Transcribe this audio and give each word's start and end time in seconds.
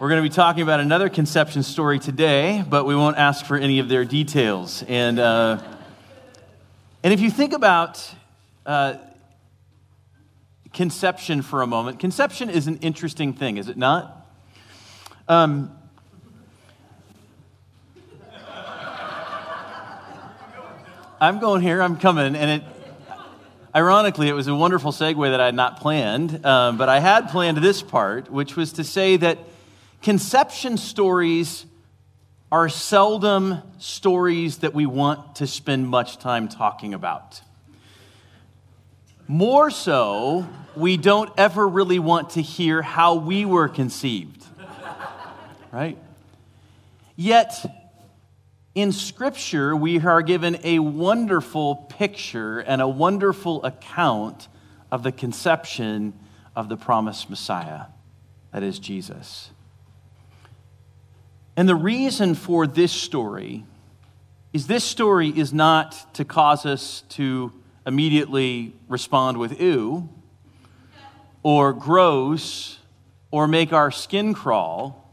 We're 0.00 0.08
going 0.08 0.22
to 0.22 0.28
be 0.28 0.32
talking 0.32 0.62
about 0.62 0.78
another 0.78 1.08
conception 1.08 1.64
story 1.64 1.98
today, 1.98 2.64
but 2.68 2.84
we 2.84 2.94
won't 2.94 3.16
ask 3.16 3.44
for 3.44 3.56
any 3.56 3.80
of 3.80 3.88
their 3.88 4.04
details. 4.04 4.84
And, 4.86 5.18
uh, 5.18 5.60
and 7.02 7.12
if 7.12 7.18
you 7.18 7.32
think 7.32 7.52
about 7.52 8.08
uh, 8.64 8.98
conception 10.72 11.42
for 11.42 11.62
a 11.62 11.66
moment, 11.66 11.98
conception 11.98 12.48
is 12.48 12.68
an 12.68 12.76
interesting 12.76 13.32
thing, 13.32 13.56
is 13.56 13.68
it 13.68 13.76
not? 13.76 14.24
Um, 15.26 15.76
I'm 21.20 21.40
going 21.40 21.60
here, 21.60 21.82
I'm 21.82 21.98
coming, 21.98 22.36
and 22.36 22.62
it, 22.62 22.68
ironically, 23.74 24.28
it 24.28 24.34
was 24.34 24.46
a 24.46 24.54
wonderful 24.54 24.92
segue 24.92 25.28
that 25.28 25.40
I 25.40 25.46
had 25.46 25.56
not 25.56 25.80
planned, 25.80 26.46
um, 26.46 26.78
but 26.78 26.88
I 26.88 27.00
had 27.00 27.30
planned 27.30 27.56
this 27.56 27.82
part, 27.82 28.30
which 28.30 28.54
was 28.54 28.74
to 28.74 28.84
say 28.84 29.16
that 29.16 29.38
conception 30.02 30.76
stories 30.76 31.66
are 32.50 32.68
seldom 32.68 33.62
stories 33.78 34.58
that 34.58 34.72
we 34.72 34.86
want 34.86 35.36
to 35.36 35.46
spend 35.46 35.88
much 35.88 36.18
time 36.18 36.48
talking 36.48 36.94
about. 36.94 37.42
More 39.26 39.70
so, 39.70 40.48
we 40.74 40.96
don't 40.96 41.30
ever 41.36 41.68
really 41.68 41.98
want 41.98 42.30
to 42.30 42.42
hear 42.42 42.80
how 42.80 43.16
we 43.16 43.44
were 43.44 43.68
conceived. 43.68 44.42
Right? 45.70 45.98
Yet, 47.14 47.66
in 48.74 48.92
Scripture, 48.92 49.76
we 49.76 50.00
are 50.00 50.22
given 50.22 50.58
a 50.64 50.78
wonderful 50.78 51.76
picture 51.76 52.60
and 52.60 52.80
a 52.80 52.88
wonderful 52.88 53.62
account 53.64 54.48
of 54.90 55.02
the 55.02 55.12
conception 55.12 56.14
of 56.56 56.70
the 56.70 56.76
promised 56.76 57.28
Messiah, 57.28 57.86
that 58.52 58.62
is 58.62 58.78
Jesus. 58.78 59.50
And 61.58 61.68
the 61.68 61.74
reason 61.74 62.36
for 62.36 62.68
this 62.68 62.92
story 62.92 63.64
is 64.52 64.68
this 64.68 64.84
story 64.84 65.30
is 65.30 65.52
not 65.52 66.14
to 66.14 66.24
cause 66.24 66.64
us 66.64 67.02
to 67.08 67.52
immediately 67.84 68.76
respond 68.86 69.38
with 69.38 69.60
ew 69.60 70.08
or 71.42 71.72
gross 71.72 72.78
or 73.32 73.48
make 73.48 73.72
our 73.72 73.90
skin 73.90 74.34
crawl, 74.34 75.10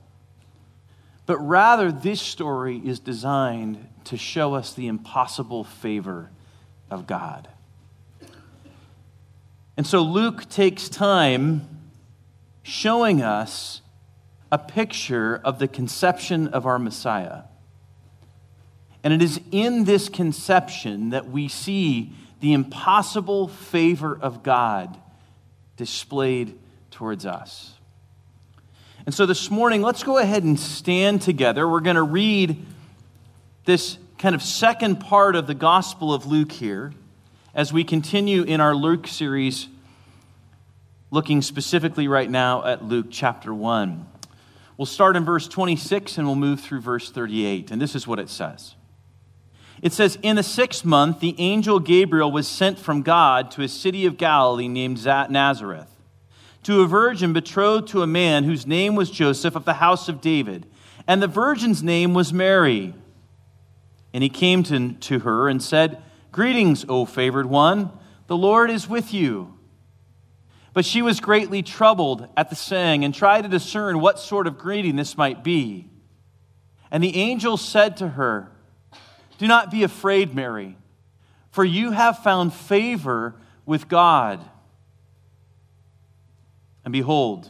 but 1.26 1.40
rather 1.40 1.92
this 1.92 2.22
story 2.22 2.78
is 2.78 3.00
designed 3.00 3.90
to 4.04 4.16
show 4.16 4.54
us 4.54 4.72
the 4.72 4.86
impossible 4.86 5.64
favor 5.64 6.30
of 6.92 7.08
God. 7.08 7.48
And 9.76 9.88
so 9.88 10.04
Luke 10.04 10.48
takes 10.48 10.90
time 10.90 11.68
showing 12.62 13.24
us 13.24 13.82
a 14.56 14.58
picture 14.58 15.42
of 15.44 15.60
the 15.60 15.68
conception 15.68 16.48
of 16.48 16.66
our 16.66 16.80
Messiah. 16.80 17.42
And 19.04 19.12
it 19.12 19.22
is 19.22 19.42
in 19.52 19.84
this 19.84 20.08
conception 20.08 21.10
that 21.10 21.30
we 21.30 21.50
see 21.50 22.14
the 22.40 22.54
impossible 22.54 23.50
favor 23.50 24.18
of 24.18 24.44
God 24.44 24.98
displayed 25.76 26.58
towards 26.90 27.26
us. 27.26 27.74
And 29.06 29.14
so 29.14 29.26
this 29.26 29.52
morning, 29.52 29.82
let's 29.82 30.04
go 30.04 30.20
ahead 30.20 30.44
and 30.44 30.58
stand 30.58 31.22
together. 31.22 31.68
We're 31.68 31.82
going 31.82 31.98
to 31.98 32.02
read 32.02 32.66
this 33.66 33.98
kind 34.18 34.36
of 34.36 34.42
second 34.42 35.02
part 35.02 35.36
of 35.36 35.48
the 35.48 35.54
Gospel 35.54 36.14
of 36.14 36.28
Luke 36.28 36.54
here 36.54 36.94
as 37.54 37.74
we 37.74 37.84
continue 37.84 38.44
in 38.44 38.62
our 38.62 38.74
Luke 38.74 39.06
series, 39.06 39.68
looking 41.12 41.42
specifically 41.42 42.08
right 42.08 42.30
now 42.30 42.64
at 42.64 42.86
Luke 42.86 43.08
chapter 43.12 43.54
1. 43.54 44.15
We'll 44.78 44.86
start 44.86 45.16
in 45.16 45.24
verse 45.24 45.48
26 45.48 46.18
and 46.18 46.28
we'll 46.28 46.36
move 46.36 46.60
through 46.60 46.82
verse 46.82 47.10
38. 47.10 47.72
And 47.72 47.82
this 47.82 47.96
is 47.96 48.06
what 48.06 48.20
it 48.20 48.30
says. 48.30 48.76
It 49.82 49.94
says, 49.94 50.18
In 50.22 50.36
the 50.36 50.44
sixth 50.44 50.84
month, 50.84 51.20
the 51.20 51.36
angel 51.38 51.80
Gabriel 51.80 52.32
was 52.32 52.48
sent 52.48 52.80
from 52.80 53.02
God 53.02 53.52
to 53.52 53.62
a 53.62 53.68
city 53.68 54.06
of 54.06 54.18
Galilee 54.18 54.68
named 54.68 55.06
Nazareth, 55.06 55.90
to 56.64 56.82
a 56.82 56.88
virgin 56.88 57.34
betrothed 57.34 57.88
to 57.90 58.02
a 58.02 58.08
man 58.08 58.44
whose 58.44 58.66
name 58.66 58.96
was 58.96 59.12
Joseph 59.12 59.56
of 59.56 59.66
the 59.66 59.76
house 59.76 60.10
of 60.10 60.22
David. 60.22 60.66
And 61.08 61.22
the 61.22 61.28
virgin's 61.28 61.84
name 61.84 62.14
was 62.14 62.34
Mary. 62.34 62.94
And 64.14 64.24
he 64.24 64.30
came 64.30 64.64
to, 64.64 64.94
to 64.94 65.20
her 65.20 65.48
and 65.48 65.62
said, 65.62 66.02
Greetings, 66.32 66.86
O 66.90 67.06
favored 67.06 67.46
one, 67.46 67.92
the 68.28 68.38
Lord 68.38 68.72
is 68.72 68.90
with 68.90 69.14
you. 69.14 69.55
But 70.76 70.84
she 70.86 71.02
was 71.02 71.22
greatly 71.22 71.64
troubled 71.64 72.28
at 72.36 72.50
the 72.50 72.56
saying 72.58 73.06
and 73.06 73.16
tried 73.16 73.44
to 73.44 73.48
discern 73.48 74.02
what 74.02 74.20
sort 74.20 74.46
of 74.46 74.58
greeting 74.58 74.98
this 74.98 75.18
might 75.18 75.42
be. 75.42 75.88
And 76.92 77.02
the 77.02 77.16
angel 77.16 77.56
said 77.56 77.96
to 77.98 78.10
her, 78.10 78.52
Do 79.38 79.48
not 79.48 79.72
be 79.72 79.84
afraid, 79.84 80.36
Mary, 80.36 80.78
for 81.50 81.64
you 81.64 81.92
have 81.92 82.20
found 82.20 82.54
favor 82.54 83.36
with 83.66 83.88
God. 83.88 84.44
And 86.84 86.92
behold, 86.92 87.50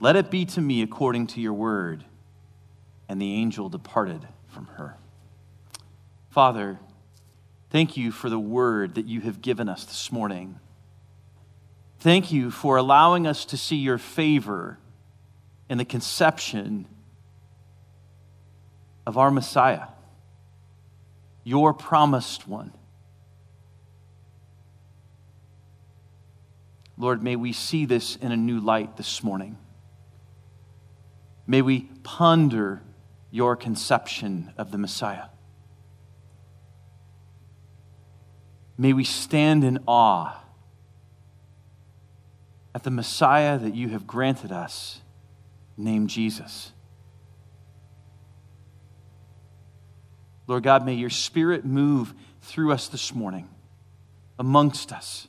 Let 0.00 0.16
it 0.16 0.30
be 0.30 0.46
to 0.46 0.60
me 0.60 0.82
according 0.82 1.28
to 1.28 1.40
your 1.40 1.52
word. 1.52 2.04
And 3.08 3.20
the 3.20 3.34
angel 3.34 3.68
departed 3.68 4.26
from 4.48 4.66
her. 4.76 4.96
Father, 6.30 6.78
thank 7.70 7.96
you 7.96 8.10
for 8.10 8.30
the 8.30 8.38
word 8.38 8.94
that 8.94 9.06
you 9.06 9.20
have 9.22 9.42
given 9.42 9.68
us 9.68 9.84
this 9.84 10.10
morning. 10.10 10.58
Thank 11.98 12.32
you 12.32 12.50
for 12.50 12.76
allowing 12.76 13.26
us 13.26 13.44
to 13.46 13.56
see 13.56 13.76
your 13.76 13.98
favor 13.98 14.78
in 15.68 15.76
the 15.76 15.84
conception 15.84 16.86
of 19.06 19.18
our 19.18 19.30
Messiah, 19.30 19.88
your 21.44 21.74
promised 21.74 22.46
one. 22.46 22.72
Lord, 26.96 27.22
may 27.22 27.34
we 27.34 27.52
see 27.52 27.86
this 27.86 28.16
in 28.16 28.30
a 28.30 28.36
new 28.36 28.60
light 28.60 28.96
this 28.96 29.22
morning. 29.24 29.58
May 31.50 31.62
we 31.62 31.80
ponder 32.04 32.80
your 33.32 33.56
conception 33.56 34.52
of 34.56 34.70
the 34.70 34.78
Messiah. 34.78 35.24
May 38.78 38.92
we 38.92 39.02
stand 39.02 39.64
in 39.64 39.80
awe 39.84 40.44
at 42.72 42.84
the 42.84 42.92
Messiah 42.92 43.58
that 43.58 43.74
you 43.74 43.88
have 43.88 44.06
granted 44.06 44.52
us, 44.52 45.00
named 45.76 46.08
Jesus. 46.08 46.70
Lord 50.46 50.62
God, 50.62 50.86
may 50.86 50.94
your 50.94 51.10
Spirit 51.10 51.64
move 51.64 52.14
through 52.42 52.70
us 52.72 52.86
this 52.86 53.12
morning, 53.12 53.48
amongst 54.38 54.92
us. 54.92 55.26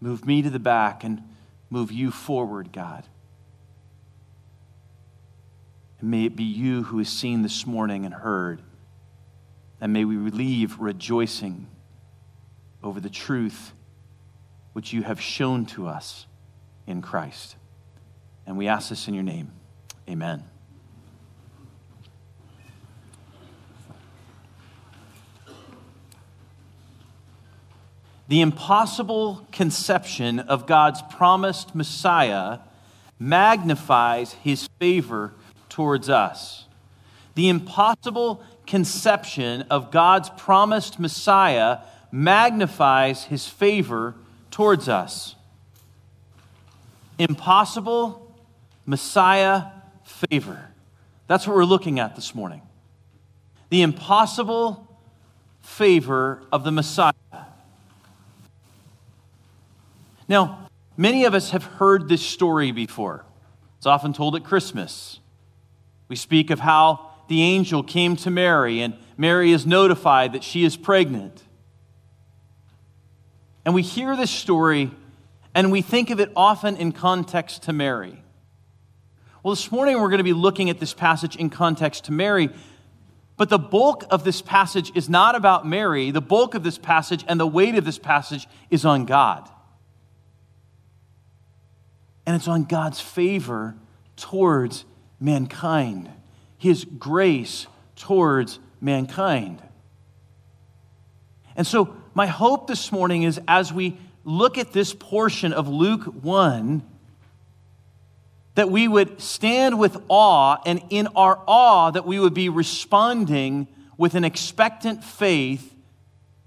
Move 0.00 0.24
me 0.24 0.40
to 0.40 0.50
the 0.50 0.60
back 0.60 1.02
and 1.02 1.20
move 1.68 1.90
you 1.90 2.12
forward, 2.12 2.70
God. 2.72 3.08
And 6.00 6.10
may 6.10 6.24
it 6.24 6.36
be 6.36 6.44
you 6.44 6.84
who 6.84 6.98
is 6.98 7.08
seen 7.08 7.42
this 7.42 7.66
morning 7.66 8.04
and 8.04 8.14
heard. 8.14 8.62
And 9.80 9.92
may 9.92 10.04
we 10.04 10.16
leave 10.16 10.78
rejoicing 10.78 11.66
over 12.82 13.00
the 13.00 13.10
truth 13.10 13.72
which 14.72 14.92
you 14.92 15.02
have 15.02 15.20
shown 15.20 15.66
to 15.66 15.86
us 15.86 16.26
in 16.86 17.02
Christ. 17.02 17.56
And 18.46 18.56
we 18.56 18.68
ask 18.68 18.88
this 18.88 19.08
in 19.08 19.14
your 19.14 19.22
name. 19.22 19.52
Amen. 20.08 20.44
The 28.28 28.40
impossible 28.42 29.44
conception 29.50 30.38
of 30.38 30.66
God's 30.66 31.02
promised 31.02 31.74
Messiah 31.74 32.60
magnifies 33.18 34.34
his 34.34 34.68
favor 34.78 35.34
towards 35.70 36.10
us. 36.10 36.66
The 37.34 37.48
impossible 37.48 38.42
conception 38.66 39.62
of 39.70 39.90
God's 39.90 40.28
promised 40.30 40.98
Messiah 40.98 41.78
magnifies 42.12 43.24
his 43.24 43.48
favor 43.48 44.14
towards 44.50 44.88
us. 44.88 45.36
Impossible 47.18 48.34
Messiah 48.86 49.64
favor. 50.04 50.70
That's 51.26 51.46
what 51.46 51.56
we're 51.56 51.64
looking 51.64 52.00
at 52.00 52.16
this 52.16 52.34
morning. 52.34 52.62
The 53.68 53.82
impossible 53.82 54.88
favor 55.62 56.42
of 56.50 56.64
the 56.64 56.72
Messiah. 56.72 57.12
Now, 60.28 60.68
many 60.96 61.24
of 61.24 61.34
us 61.34 61.50
have 61.50 61.64
heard 61.64 62.08
this 62.08 62.22
story 62.22 62.72
before. 62.72 63.24
It's 63.78 63.86
often 63.86 64.12
told 64.12 64.36
at 64.36 64.44
Christmas. 64.44 65.20
We 66.10 66.16
speak 66.16 66.50
of 66.50 66.60
how 66.60 67.12
the 67.28 67.40
angel 67.40 67.82
came 67.82 68.16
to 68.16 68.30
Mary, 68.30 68.82
and 68.82 68.94
Mary 69.16 69.52
is 69.52 69.64
notified 69.64 70.34
that 70.34 70.44
she 70.44 70.64
is 70.64 70.76
pregnant. 70.76 71.42
And 73.64 73.72
we 73.72 73.80
hear 73.80 74.14
this 74.14 74.30
story, 74.30 74.90
and 75.54 75.72
we 75.72 75.80
think 75.80 76.10
of 76.10 76.20
it 76.20 76.30
often 76.36 76.76
in 76.76 76.92
context 76.92 77.62
to 77.62 77.72
Mary. 77.72 78.22
Well, 79.42 79.54
this 79.54 79.72
morning 79.72 79.98
we're 79.98 80.08
going 80.08 80.18
to 80.18 80.24
be 80.24 80.34
looking 80.34 80.68
at 80.68 80.78
this 80.78 80.92
passage 80.92 81.36
in 81.36 81.48
context 81.48 82.04
to 82.04 82.12
Mary, 82.12 82.50
but 83.38 83.48
the 83.48 83.58
bulk 83.58 84.04
of 84.10 84.22
this 84.24 84.42
passage 84.42 84.92
is 84.94 85.08
not 85.08 85.34
about 85.34 85.66
Mary. 85.66 86.10
The 86.10 86.20
bulk 86.20 86.54
of 86.54 86.62
this 86.62 86.76
passage 86.76 87.24
and 87.26 87.40
the 87.40 87.46
weight 87.46 87.76
of 87.76 87.86
this 87.86 87.98
passage 87.98 88.46
is 88.68 88.84
on 88.84 89.06
God 89.06 89.48
and 92.30 92.36
it's 92.36 92.46
on 92.46 92.62
God's 92.62 93.00
favor 93.00 93.74
towards 94.14 94.84
mankind, 95.20 96.10
His 96.58 96.84
grace 96.84 97.66
towards 97.94 98.58
mankind. 98.80 99.62
And 101.54 101.66
so, 101.66 101.94
my 102.14 102.26
hope 102.26 102.66
this 102.66 102.90
morning 102.90 103.22
is 103.22 103.40
as 103.46 103.72
we 103.72 103.98
look 104.24 104.58
at 104.58 104.72
this 104.72 104.94
portion 104.94 105.52
of 105.52 105.68
Luke 105.68 106.04
1, 106.04 106.82
that 108.54 108.70
we 108.70 108.88
would 108.88 109.20
stand 109.20 109.78
with 109.78 109.96
awe, 110.08 110.58
and 110.66 110.82
in 110.90 111.06
our 111.08 111.40
awe, 111.46 111.90
that 111.90 112.06
we 112.06 112.18
would 112.18 112.34
be 112.34 112.48
responding 112.48 113.68
with 113.96 114.14
an 114.14 114.24
expectant 114.24 115.04
faith 115.04 115.74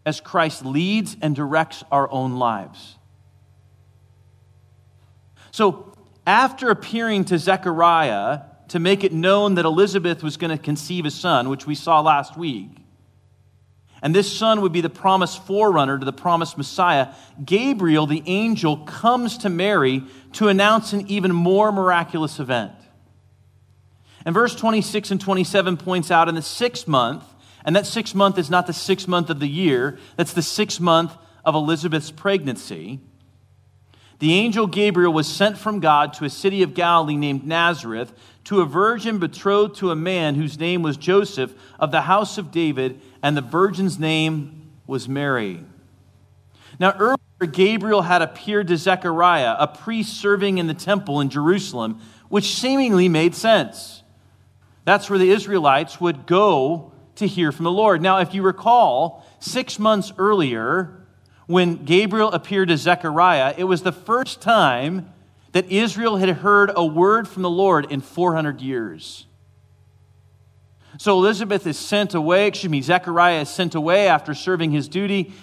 as 0.06 0.20
Christ 0.20 0.66
leads 0.66 1.16
and 1.22 1.36
directs 1.36 1.84
our 1.92 2.12
own 2.12 2.36
lives. 2.38 2.98
So, 5.52 5.96
after 6.26 6.70
appearing 6.70 7.26
to 7.26 7.38
Zechariah 7.38 8.42
to 8.70 8.80
make 8.80 9.04
it 9.04 9.14
known 9.14 9.56
that 9.56 9.66
Elizabeth 9.66 10.24
was 10.24 10.38
going 10.38 10.56
to 10.56 10.62
conceive 10.62 11.06
a 11.06 11.12
son, 11.12 11.50
which 11.50 11.68
we 11.68 11.76
saw 11.76 12.00
last 12.02 12.38
week, 12.38 12.84
and 14.04 14.14
this 14.14 14.30
son 14.30 14.60
would 14.60 14.74
be 14.74 14.82
the 14.82 14.90
promised 14.90 15.46
forerunner 15.48 15.98
to 15.98 16.04
the 16.04 16.12
promised 16.12 16.58
Messiah, 16.58 17.08
Gabriel, 17.44 18.06
the 18.06 18.22
angel, 18.26 18.76
comes 18.80 19.38
to 19.40 19.50
Mary 19.50 20.04
to 20.34 20.50
announce 20.50 20.92
an 20.92 21.08
even 21.08 21.32
more 21.32 21.72
miraculous 21.72 22.38
event. 22.38 22.74
And 24.26 24.36
verse 24.36 24.56
26 24.56 25.12
and 25.12 25.22
27 25.22 25.78
points 25.78 26.12
out 26.12 26.28
in 26.28 26.36
the 26.36 26.42
sixth 26.42 26.86
month, 26.86 27.24
and 27.64 27.78
that 27.78 27.86
sixth 27.86 28.14
month 28.14 28.38
is 28.38 28.50
not 28.50 28.68
the 28.68 28.74
sixth 28.74 29.08
month 29.08 29.30
of 29.30 29.40
the 29.40 29.48
year, 29.48 29.98
that's 30.18 30.34
the 30.34 30.42
sixth 30.42 30.82
month 30.82 31.14
of 31.46 31.56
Elizabeth's 31.56 32.12
pregnancy 32.12 33.00
the 34.20 34.34
angel 34.34 34.68
Gabriel 34.68 35.12
was 35.12 35.28
sent 35.28 35.58
from 35.58 35.80
God 35.80 36.14
to 36.14 36.26
a 36.26 36.30
city 36.30 36.64
of 36.64 36.74
Galilee 36.74 37.18
named 37.18 37.46
Nazareth 37.46 38.14
to 38.46 38.62
a 38.62 38.66
virgin 38.66 39.20
betrothed 39.20 39.76
to 39.78 39.92
a 39.92 39.96
man 39.96 40.36
whose 40.36 40.60
name 40.60 40.82
was 40.82 40.98
Joseph 40.98 41.54
of 41.80 41.92
the 41.92 42.02
house 42.02 42.38
of 42.38 42.52
David, 42.52 43.02
and 43.22 43.36
the 43.36 43.42
virgin's 43.42 43.98
name 43.98 44.72
was 44.86 45.08
Mary. 45.08 45.64
Now, 46.80 46.94
earlier, 46.98 47.18
Gabriel 47.52 48.02
had 48.02 48.22
appeared 48.22 48.68
to 48.68 48.78
Zechariah, 48.78 49.56
a 49.60 49.68
priest 49.68 50.20
serving 50.20 50.58
in 50.58 50.68
the 50.68 50.74
temple 50.74 51.20
in 51.20 51.30
Jerusalem, 51.30 52.02
which 52.30 52.56
seemingly 52.56 53.08
made 53.08 53.36
sense. 53.36 54.04
That's 54.86 55.10
where 55.10 55.20
the 55.20 55.30
Israelites 55.30 56.02
would 56.02 56.26
go 56.26 56.92
to 57.16 57.28
hear 57.28 57.52
from 57.52 57.64
the 57.64 57.72
Lord. 57.72 58.02
Now, 58.02 58.18
if 58.18 58.34
you 58.34 58.42
recall, 58.42 59.26
six 59.40 59.80
months 59.80 60.12
earlier, 60.18 61.03
when 61.48 61.84
Gabriel 61.86 62.32
appeared 62.32 62.70
to 62.70 62.78
Zechariah, 62.78 63.54
it 63.58 63.66
was 63.66 63.82
the 63.84 63.92
first 63.92 64.42
time 64.42 65.12
that 65.52 65.72
Israel 65.72 66.18
had 66.18 66.30
heard 66.30 66.72
a 66.76 66.86
word 66.86 67.28
from 67.28 67.44
the 67.44 67.50
Lord 67.50 67.92
in 67.92 68.02
400 68.02 68.62
years. 68.62 69.26
So 70.98 71.18
Elizabeth 71.18 71.66
is 71.66 71.78
sent 71.78 72.14
away, 72.14 72.48
excuse 72.48 72.70
me, 72.70 72.82
Zechariah 72.82 73.42
is 73.42 73.50
sent 73.50 73.76
away 73.76 74.08
after 74.08 74.34
serving 74.34 74.72
his 74.72 74.88
duty. 74.88 75.34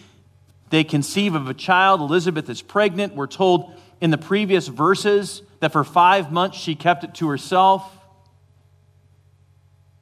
They 0.70 0.84
conceive 0.84 1.34
of 1.34 1.48
a 1.48 1.54
child. 1.54 2.00
Elizabeth 2.00 2.48
is 2.48 2.62
pregnant. 2.62 3.14
We're 3.14 3.26
told 3.26 3.74
in 4.00 4.10
the 4.10 4.18
previous 4.18 4.68
verses 4.68 5.42
that 5.58 5.72
for 5.72 5.84
five 5.84 6.32
months 6.32 6.56
she 6.56 6.74
kept 6.74 7.04
it 7.04 7.14
to 7.14 7.28
herself 7.28 7.84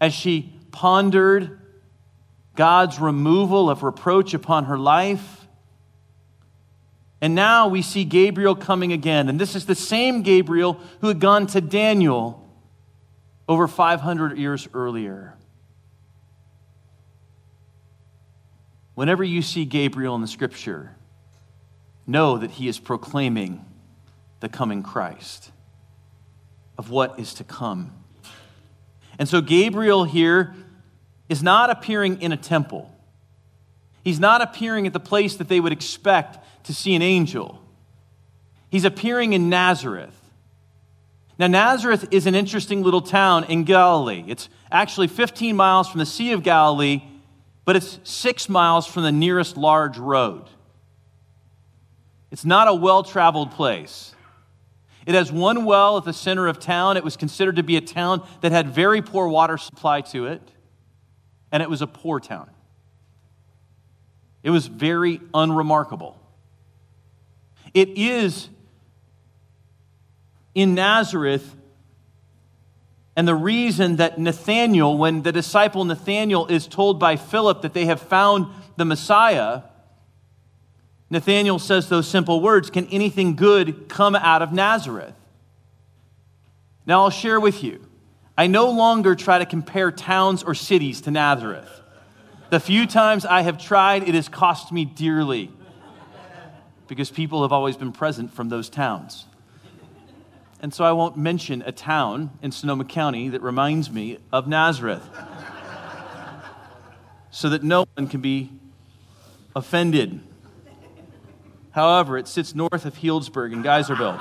as 0.00 0.12
she 0.14 0.52
pondered 0.70 1.58
God's 2.54 2.98
removal 2.98 3.70
of 3.70 3.82
reproach 3.82 4.34
upon 4.34 4.66
her 4.66 4.78
life. 4.78 5.37
And 7.20 7.34
now 7.34 7.68
we 7.68 7.82
see 7.82 8.04
Gabriel 8.04 8.54
coming 8.54 8.92
again. 8.92 9.28
And 9.28 9.40
this 9.40 9.56
is 9.56 9.66
the 9.66 9.74
same 9.74 10.22
Gabriel 10.22 10.80
who 11.00 11.08
had 11.08 11.18
gone 11.18 11.46
to 11.48 11.60
Daniel 11.60 12.48
over 13.48 13.66
500 13.66 14.38
years 14.38 14.68
earlier. 14.72 15.34
Whenever 18.94 19.24
you 19.24 19.42
see 19.42 19.64
Gabriel 19.64 20.14
in 20.14 20.20
the 20.20 20.28
scripture, 20.28 20.96
know 22.06 22.38
that 22.38 22.52
he 22.52 22.68
is 22.68 22.78
proclaiming 22.78 23.64
the 24.40 24.48
coming 24.48 24.82
Christ, 24.82 25.50
of 26.76 26.90
what 26.90 27.18
is 27.18 27.34
to 27.34 27.44
come. 27.44 27.92
And 29.18 29.28
so 29.28 29.40
Gabriel 29.40 30.04
here 30.04 30.54
is 31.28 31.42
not 31.42 31.70
appearing 31.70 32.22
in 32.22 32.32
a 32.32 32.36
temple. 32.36 32.90
He's 34.08 34.18
not 34.18 34.40
appearing 34.40 34.86
at 34.86 34.94
the 34.94 35.00
place 35.00 35.36
that 35.36 35.48
they 35.48 35.60
would 35.60 35.70
expect 35.70 36.38
to 36.64 36.72
see 36.72 36.94
an 36.94 37.02
angel. 37.02 37.62
He's 38.70 38.86
appearing 38.86 39.34
in 39.34 39.50
Nazareth. 39.50 40.18
Now, 41.38 41.48
Nazareth 41.48 42.08
is 42.10 42.26
an 42.26 42.34
interesting 42.34 42.82
little 42.82 43.02
town 43.02 43.44
in 43.44 43.64
Galilee. 43.64 44.24
It's 44.26 44.48
actually 44.72 45.08
15 45.08 45.54
miles 45.54 45.90
from 45.90 45.98
the 45.98 46.06
Sea 46.06 46.32
of 46.32 46.42
Galilee, 46.42 47.02
but 47.66 47.76
it's 47.76 47.98
six 48.02 48.48
miles 48.48 48.86
from 48.86 49.02
the 49.02 49.12
nearest 49.12 49.58
large 49.58 49.98
road. 49.98 50.48
It's 52.30 52.46
not 52.46 52.66
a 52.66 52.72
well 52.72 53.02
traveled 53.02 53.50
place. 53.50 54.14
It 55.04 55.14
has 55.14 55.30
one 55.30 55.66
well 55.66 55.98
at 55.98 56.06
the 56.06 56.14
center 56.14 56.46
of 56.46 56.58
town. 56.58 56.96
It 56.96 57.04
was 57.04 57.18
considered 57.18 57.56
to 57.56 57.62
be 57.62 57.76
a 57.76 57.82
town 57.82 58.26
that 58.40 58.52
had 58.52 58.70
very 58.70 59.02
poor 59.02 59.28
water 59.28 59.58
supply 59.58 60.00
to 60.00 60.28
it, 60.28 60.40
and 61.52 61.62
it 61.62 61.68
was 61.68 61.82
a 61.82 61.86
poor 61.86 62.20
town. 62.20 62.48
It 64.48 64.50
was 64.50 64.66
very 64.66 65.20
unremarkable. 65.34 66.18
It 67.74 67.90
is 67.98 68.48
in 70.54 70.74
Nazareth. 70.74 71.54
And 73.14 73.28
the 73.28 73.34
reason 73.34 73.96
that 73.96 74.18
Nathanael, 74.18 74.96
when 74.96 75.20
the 75.20 75.32
disciple 75.32 75.84
Nathanael 75.84 76.46
is 76.46 76.66
told 76.66 76.98
by 76.98 77.16
Philip 77.16 77.60
that 77.60 77.74
they 77.74 77.84
have 77.84 78.00
found 78.00 78.46
the 78.78 78.86
Messiah, 78.86 79.64
Nathanael 81.10 81.58
says 81.58 81.90
those 81.90 82.08
simple 82.08 82.40
words 82.40 82.70
Can 82.70 82.86
anything 82.86 83.36
good 83.36 83.86
come 83.90 84.16
out 84.16 84.40
of 84.40 84.50
Nazareth? 84.50 85.12
Now 86.86 87.02
I'll 87.02 87.10
share 87.10 87.38
with 87.38 87.62
you. 87.62 87.84
I 88.38 88.46
no 88.46 88.70
longer 88.70 89.14
try 89.14 89.40
to 89.40 89.44
compare 89.44 89.92
towns 89.92 90.42
or 90.42 90.54
cities 90.54 91.02
to 91.02 91.10
Nazareth. 91.10 91.77
The 92.50 92.60
few 92.60 92.86
times 92.86 93.26
I 93.26 93.42
have 93.42 93.58
tried, 93.58 94.08
it 94.08 94.14
has 94.14 94.28
cost 94.28 94.72
me 94.72 94.86
dearly 94.86 95.50
because 96.86 97.10
people 97.10 97.42
have 97.42 97.52
always 97.52 97.76
been 97.76 97.92
present 97.92 98.32
from 98.32 98.48
those 98.48 98.70
towns. 98.70 99.26
And 100.60 100.72
so 100.72 100.84
I 100.84 100.92
won't 100.92 101.16
mention 101.16 101.62
a 101.66 101.72
town 101.72 102.30
in 102.40 102.50
Sonoma 102.50 102.86
County 102.86 103.28
that 103.28 103.42
reminds 103.42 103.90
me 103.90 104.18
of 104.32 104.48
Nazareth 104.48 105.06
so 107.30 107.50
that 107.50 107.62
no 107.62 107.84
one 107.94 108.08
can 108.08 108.22
be 108.22 108.50
offended. 109.54 110.20
However, 111.72 112.16
it 112.16 112.26
sits 112.26 112.54
north 112.54 112.86
of 112.86 112.96
Healdsburg 112.96 113.52
in 113.52 113.62
Geyserville. 113.62 114.18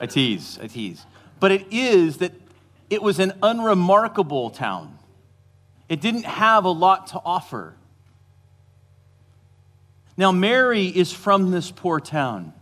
I 0.00 0.06
tease, 0.06 0.58
I 0.62 0.66
tease. 0.66 1.06
But 1.40 1.52
it 1.52 1.66
is 1.72 2.18
that 2.18 2.32
it 2.90 3.02
was 3.02 3.18
an 3.18 3.32
unremarkable 3.42 4.50
town. 4.50 4.98
it 5.88 6.00
didn't 6.02 6.26
have 6.26 6.64
a 6.64 6.70
lot 6.70 7.08
to 7.08 7.20
offer. 7.24 7.74
Now, 10.18 10.32
Mary 10.32 10.86
is 10.86 11.12
from 11.12 11.50
this 11.50 11.70
poor 11.70 12.00
town. 12.00 12.52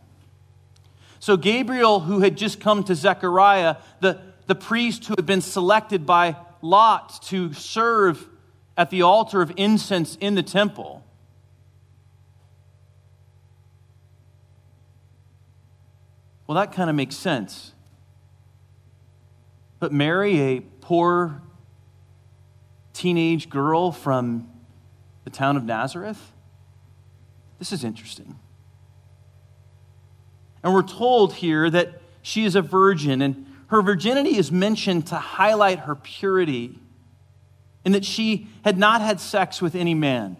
So, 1.18 1.37
Gabriel, 1.37 2.00
who 2.00 2.21
had 2.21 2.37
just 2.37 2.61
come 2.61 2.85
to 2.85 2.95
Zechariah, 2.95 3.76
the, 4.00 4.21
the 4.47 4.54
priest 4.54 5.06
who 5.06 5.14
had 5.16 5.26
been 5.26 5.40
selected 5.40 6.06
by 6.06 6.37
Lot 6.62 7.23
to 7.25 7.52
serve 7.54 8.28
at 8.76 8.90
the 8.90 9.02
altar 9.02 9.40
of 9.42 9.52
incense 9.56 10.16
in 10.21 10.35
the 10.35 10.42
temple, 10.42 11.02
well, 16.47 16.56
that 16.56 16.73
kind 16.73 16.90
of 16.90 16.95
makes 16.95 17.16
sense. 17.16 17.73
But 19.78 19.92
Mary, 19.92 20.40
a 20.40 20.61
poor 20.61 21.42
teenage 22.92 23.50
girl 23.50 23.92
from 23.92 24.49
the 25.25 25.30
town 25.30 25.56
of 25.56 25.64
Nazareth, 25.64 26.33
this 27.59 27.73
is 27.73 27.85
interesting. 27.85 28.38
And 30.62 30.73
we're 30.73 30.83
told 30.83 31.35
here 31.35 31.71
that 31.71 32.00
she 32.23 32.45
is 32.45 32.56
a 32.56 32.62
virgin, 32.62 33.23
and 33.23 33.47
her 33.68 33.83
virginity 33.83 34.37
is 34.37 34.50
mentioned 34.50 35.06
to 35.09 35.16
highlight 35.16 35.80
her 35.80 35.95
purity, 35.95 36.78
and 37.85 37.95
that 37.95 38.04
she 38.04 38.49
had 38.64 38.78
not 38.78 39.00
had 39.00 39.21
sex 39.21 39.62
with 39.62 39.75
any 39.75 39.95
man. 39.95 40.37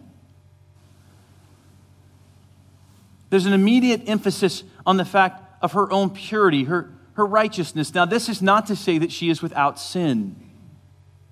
There's 3.31 3.47
an 3.47 3.53
immediate 3.53 4.09
emphasis 4.09 4.65
on 4.85 4.97
the 4.97 5.05
fact 5.05 5.43
of 5.63 5.73
her 5.73 5.91
own 5.93 6.11
purity, 6.11 6.65
her, 6.65 6.93
her 7.17 7.25
righteousness. 7.25 7.95
Now, 7.95 8.05
this 8.05 8.29
is 8.29 8.43
not 8.43 8.67
to 8.67 8.77
say 8.77 8.99
that 8.99 9.11
she 9.11 9.31
is 9.31 9.43
without 9.43 9.79
sin, 9.79 10.37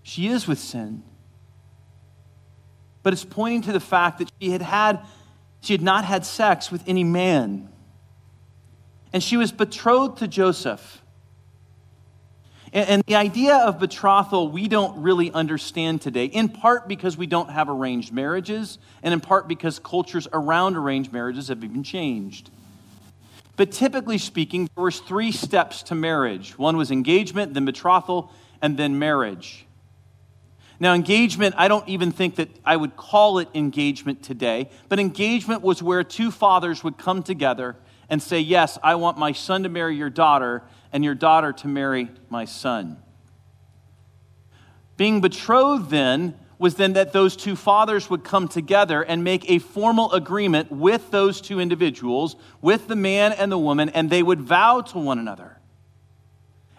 she 0.03 0.29
is 0.29 0.49
with 0.49 0.59
sin. 0.59 1.03
But 3.03 3.13
it's 3.13 3.25
pointing 3.25 3.63
to 3.63 3.73
the 3.73 3.81
fact 3.81 4.19
that 4.19 4.33
she 4.41 4.51
had 4.51 4.63
had 4.63 5.01
she 5.61 5.75
had 5.75 5.83
not 5.83 6.05
had 6.05 6.27
sex 6.27 6.71
with 6.71 6.83
any 6.87 7.05
man. 7.05 7.69
And 9.13 9.23
she 9.23 9.37
was 9.37 9.53
betrothed 9.53 10.19
to 10.19 10.29
Joseph. 10.29 11.03
And, 12.73 12.89
and 12.89 13.03
the 13.07 13.15
idea 13.15 13.57
of 13.57 13.79
betrothal, 13.79 14.51
we 14.51 14.69
don't 14.69 15.03
really 15.03 15.31
understand 15.31 16.03
today, 16.03 16.27
in 16.27 16.49
part 16.49 16.89
because 16.89 17.17
we 17.17 17.27
don't 17.27 17.51
have 17.51 17.69
arranged 17.69 18.13
marriages, 18.13 18.79
and 19.03 19.15
in 19.15 19.21
part 19.21 19.49
because 19.49 19.79
cultures 19.79 20.27
around 20.33 20.77
arranged 20.77 21.13
marriages 21.13 21.49
have 21.49 21.63
even 21.63 21.83
changed. 21.83 22.51
But 23.57 23.71
typically 23.71 24.19
speaking, 24.19 24.69
there 24.75 24.85
was 24.85 25.01
three 25.01 25.31
steps 25.31 25.83
to 25.85 25.95
marriage. 25.95 26.59
One 26.59 26.77
was 26.77 26.91
engagement, 26.91 27.55
then 27.55 27.65
betrothal, 27.65 28.33
and 28.61 28.77
then 28.77 28.99
marriage. 28.99 29.67
Now, 30.81 30.95
engagement, 30.95 31.55
I 31.57 31.69
don't 31.69 31.89
even 31.89 32.11
think 32.11 32.37
that 32.37 32.49
I 32.65 32.77
would 32.77 32.97
call 32.97 33.39
it 33.39 33.49
engagement 33.55 34.23
today, 34.23 34.71
but 34.89 34.99
engagement 34.99 35.63
was 35.63 35.83
where 35.83 36.03
two 36.03 36.31
fathers 36.31 36.83
would 36.83 36.99
come 36.99 37.23
together 37.23 37.77
and 38.09 38.21
say, 38.21 38.41
Yes, 38.41 38.77
I 38.83 38.97
want 38.97 39.17
my 39.17 39.33
son 39.33 39.63
to 39.63 39.69
marry 39.69 39.97
your 39.97 40.11
daughter, 40.11 40.63
and 40.93 41.05
your 41.05 41.15
daughter 41.15 41.53
to 41.53 41.69
marry 41.69 42.11
my 42.29 42.45
son. 42.45 42.97
Being 44.97 45.21
betrothed 45.21 45.91
then 45.91 46.39
was 46.59 46.77
then 46.77 46.93
that 46.93 47.13
those 47.13 47.37
two 47.37 47.57
fathers 47.57 48.09
would 48.09 48.25
come 48.25 48.49
together 48.49 49.03
and 49.03 49.25
make 49.25 49.51
a 49.51 49.59
formal 49.59 50.13
agreement 50.13 50.71
with 50.71 51.11
those 51.11 51.41
two 51.41 51.61
individuals, 51.61 52.37
with 52.61 52.87
the 52.89 52.97
man 52.97 53.33
and 53.33 53.51
the 53.51 53.59
woman, 53.59 53.89
and 53.89 54.09
they 54.11 54.23
would 54.23 54.41
vow 54.41 54.81
to 54.81 54.99
one 54.99 55.19
another 55.19 55.59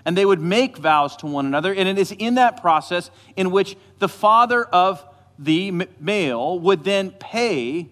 and 0.06 0.16
they 0.16 0.26
would 0.26 0.40
make 0.40 0.78
vows 0.78 1.16
to 1.18 1.26
one 1.26 1.48
another. 1.48 1.74
And 1.74 1.90
it 1.90 1.98
is 1.98 2.12
in 2.12 2.36
that 2.36 2.62
process 2.62 3.10
in 3.36 3.50
which 3.50 3.76
the 3.98 4.08
father 4.08 4.64
of 4.64 5.04
the 5.38 5.72
male 6.00 6.60
would 6.60 6.84
then 6.84 7.12
pay 7.12 7.90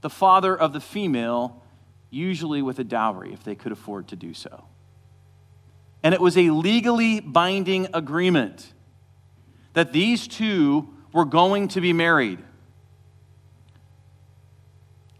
the 0.00 0.10
father 0.10 0.54
of 0.54 0.72
the 0.72 0.80
female, 0.80 1.62
usually 2.10 2.60
with 2.60 2.80
a 2.80 2.84
dowry 2.84 3.32
if 3.32 3.44
they 3.44 3.54
could 3.54 3.70
afford 3.70 4.08
to 4.08 4.16
do 4.16 4.34
so. 4.34 4.64
And 6.02 6.12
it 6.12 6.20
was 6.20 6.36
a 6.36 6.50
legally 6.50 7.20
binding 7.20 7.86
agreement 7.94 8.72
that 9.74 9.92
these 9.92 10.26
two 10.26 10.92
were 11.12 11.24
going 11.24 11.68
to 11.68 11.80
be 11.80 11.92
married. 11.92 12.38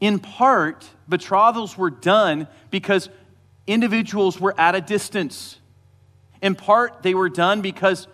In 0.00 0.18
part, 0.18 0.88
betrothals 1.08 1.76
were 1.78 1.90
done 1.90 2.49
because 2.70 3.08
individuals 3.66 4.40
were 4.40 4.54
at 4.58 4.75
a 4.75 4.80
distance. 4.80 5.58
In 6.40 6.56
part, 6.56 7.02
they 7.02 7.14
were 7.14 7.28
done 7.28 7.61
because 7.61 8.08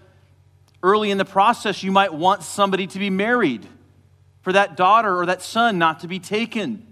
early 0.82 1.10
in 1.10 1.18
the 1.18 1.24
process, 1.24 1.82
you 1.82 1.90
might 1.90 2.12
want 2.12 2.42
somebody 2.42 2.86
to 2.88 2.98
be 2.98 3.10
married 3.10 3.66
for 4.42 4.52
that 4.52 4.76
daughter 4.76 5.18
or 5.18 5.26
that 5.26 5.42
son 5.42 5.78
not 5.78 6.00
to 6.00 6.08
be 6.08 6.18
taken. 6.18 6.86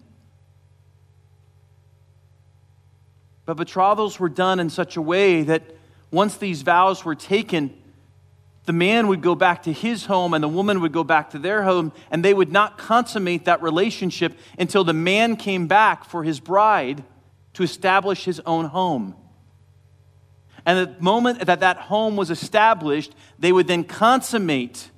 But 3.44 3.56
betrothals 3.56 4.18
were 4.18 4.28
done 4.28 4.58
in 4.60 4.70
such 4.70 4.96
a 4.96 5.02
way 5.02 5.42
that 5.42 5.62
once 6.10 6.36
these 6.36 6.62
vows 6.62 7.04
were 7.04 7.14
taken, 7.14 7.76
the 8.66 8.72
man 8.72 9.06
would 9.06 9.22
go 9.22 9.34
back 9.34 9.62
to 9.62 9.72
his 9.72 10.06
home 10.06 10.34
and 10.34 10.42
the 10.42 10.48
woman 10.48 10.80
would 10.80 10.92
go 10.92 11.04
back 11.04 11.30
to 11.30 11.38
their 11.38 11.62
home, 11.62 11.92
and 12.10 12.24
they 12.24 12.34
would 12.34 12.52
not 12.52 12.76
consummate 12.76 13.44
that 13.46 13.62
relationship 13.62 14.36
until 14.58 14.84
the 14.84 14.92
man 14.92 15.36
came 15.36 15.66
back 15.68 16.04
for 16.04 16.24
his 16.24 16.40
bride 16.40 17.04
to 17.54 17.62
establish 17.62 18.24
his 18.24 18.40
own 18.40 18.66
home. 18.66 19.14
And 20.66 20.78
the 20.78 21.00
moment 21.00 21.46
that 21.46 21.60
that 21.60 21.76
home 21.76 22.16
was 22.16 22.28
established, 22.28 23.14
they 23.38 23.52
would 23.52 23.68
then 23.68 23.84
consummate 23.84 24.90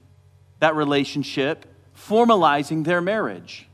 that 0.60 0.74
relationship, 0.74 1.66
formalizing 1.94 2.84
their 2.84 3.02
marriage. 3.02 3.68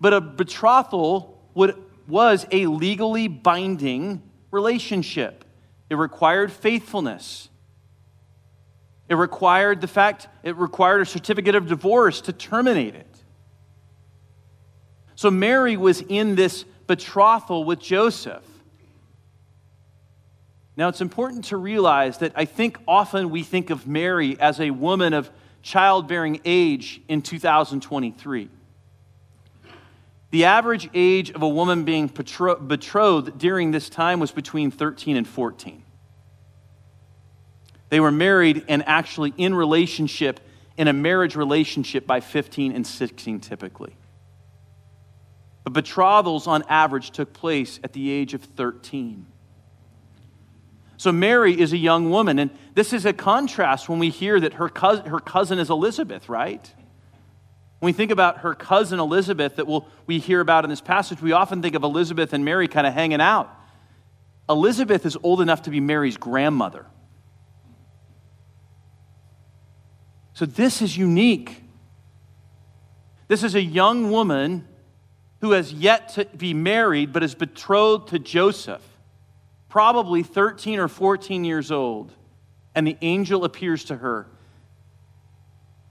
But 0.00 0.14
a 0.14 0.20
betrothal 0.20 1.40
would, 1.54 1.80
was 2.08 2.44
a 2.50 2.66
legally 2.66 3.28
binding 3.28 4.20
relationship, 4.50 5.44
it 5.88 5.94
required 5.94 6.50
faithfulness. 6.50 7.49
It 9.10 9.16
required 9.16 9.80
the 9.80 9.88
fact, 9.88 10.28
it 10.44 10.56
required 10.56 11.00
a 11.00 11.04
certificate 11.04 11.56
of 11.56 11.66
divorce 11.66 12.20
to 12.22 12.32
terminate 12.32 12.94
it. 12.94 13.08
So 15.16 15.32
Mary 15.32 15.76
was 15.76 16.00
in 16.00 16.36
this 16.36 16.64
betrothal 16.86 17.64
with 17.64 17.80
Joseph. 17.80 18.44
Now, 20.76 20.88
it's 20.88 21.00
important 21.00 21.46
to 21.46 21.56
realize 21.56 22.18
that 22.18 22.32
I 22.36 22.44
think 22.44 22.78
often 22.86 23.30
we 23.30 23.42
think 23.42 23.70
of 23.70 23.86
Mary 23.86 24.38
as 24.38 24.60
a 24.60 24.70
woman 24.70 25.12
of 25.12 25.28
childbearing 25.60 26.40
age 26.44 27.02
in 27.08 27.20
2023. 27.20 28.48
The 30.30 30.44
average 30.44 30.88
age 30.94 31.32
of 31.32 31.42
a 31.42 31.48
woman 31.48 31.82
being 31.82 32.06
betrothed 32.06 33.38
during 33.38 33.72
this 33.72 33.88
time 33.88 34.20
was 34.20 34.30
between 34.30 34.70
13 34.70 35.16
and 35.16 35.26
14. 35.26 35.82
They 37.90 38.00
were 38.00 38.12
married 38.12 38.64
and 38.68 38.82
actually 38.86 39.34
in 39.36 39.54
relationship, 39.54 40.40
in 40.76 40.88
a 40.88 40.92
marriage 40.92 41.36
relationship 41.36 42.06
by 42.06 42.20
15 42.20 42.72
and 42.72 42.86
16 42.86 43.40
typically. 43.40 43.96
But 45.64 45.74
betrothals 45.74 46.46
on 46.46 46.62
average 46.68 47.10
took 47.10 47.32
place 47.32 47.78
at 47.84 47.92
the 47.92 48.10
age 48.10 48.32
of 48.32 48.42
13. 48.42 49.26
So 50.96 51.12
Mary 51.12 51.58
is 51.58 51.72
a 51.72 51.78
young 51.78 52.10
woman, 52.10 52.38
and 52.38 52.50
this 52.74 52.92
is 52.92 53.06
a 53.06 53.12
contrast 53.12 53.88
when 53.88 53.98
we 53.98 54.10
hear 54.10 54.38
that 54.38 54.54
her 54.54 54.68
cousin, 54.68 55.06
her 55.06 55.18
cousin 55.18 55.58
is 55.58 55.70
Elizabeth, 55.70 56.28
right? 56.28 56.72
When 57.78 57.88
we 57.88 57.92
think 57.94 58.10
about 58.10 58.38
her 58.38 58.54
cousin 58.54 59.00
Elizabeth 59.00 59.56
that 59.56 59.66
we'll, 59.66 59.88
we 60.06 60.18
hear 60.18 60.40
about 60.40 60.64
in 60.64 60.70
this 60.70 60.82
passage, 60.82 61.22
we 61.22 61.32
often 61.32 61.62
think 61.62 61.74
of 61.74 61.82
Elizabeth 61.82 62.34
and 62.34 62.44
Mary 62.44 62.68
kind 62.68 62.86
of 62.86 62.92
hanging 62.92 63.20
out. 63.20 63.50
Elizabeth 64.48 65.06
is 65.06 65.16
old 65.22 65.40
enough 65.40 65.62
to 65.62 65.70
be 65.70 65.80
Mary's 65.80 66.18
grandmother. 66.18 66.84
So 70.32 70.46
this 70.46 70.80
is 70.82 70.96
unique. 70.96 71.62
This 73.28 73.42
is 73.42 73.54
a 73.54 73.62
young 73.62 74.10
woman 74.10 74.66
who 75.40 75.52
has 75.52 75.72
yet 75.72 76.10
to 76.10 76.24
be 76.24 76.54
married 76.54 77.12
but 77.12 77.22
is 77.22 77.34
betrothed 77.34 78.08
to 78.08 78.18
Joseph 78.18 78.82
probably 79.70 80.22
13 80.22 80.78
or 80.78 80.88
14 80.88 81.44
years 81.44 81.70
old, 81.70 82.12
and 82.74 82.86
the 82.86 82.98
angel 83.00 83.44
appears 83.44 83.84
to 83.84 83.96
her. 83.96 84.26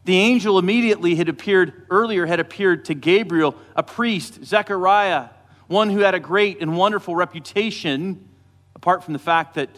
The 0.03 0.17
angel 0.17 0.60
immediately 0.60 1.15
had 1.15 1.29
appeared, 1.29 1.88
earlier 1.89 2.25
had 2.25 2.39
appeared 2.39 2.86
to 2.86 2.93
Gabriel, 2.93 3.55
a 3.75 3.81
priest, 3.81 4.43
Zechariah, 4.43 5.29
one 5.67 5.89
who 5.89 6.00
had 6.00 6.13
a 6.13 6.19
great 6.19 6.62
and 6.62 6.77
wonderful 6.77 7.15
reputation, 7.15 8.27
apart 8.75 9.03
from 9.03 9.13
the 9.13 9.19
fact 9.19 9.55
that 9.55 9.69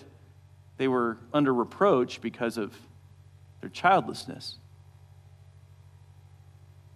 they 0.78 0.88
were 0.88 1.18
under 1.34 1.54
reproach 1.54 2.22
because 2.22 2.58
of 2.58 2.76
their 3.62 3.70
childlessness. 3.70 4.58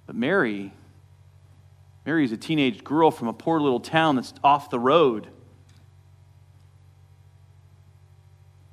But 0.06 0.16
Mary, 0.16 0.74
Mary 2.06 2.26
is 2.26 2.32
a 2.32 2.38
teenage 2.38 2.84
girl 2.84 3.12
from 3.12 3.28
a 3.28 3.34
poor 3.34 3.60
little 3.60 3.80
town 3.80 4.16
that's 4.16 4.34
off 4.44 4.70
the 4.70 4.80
road. 4.80 5.28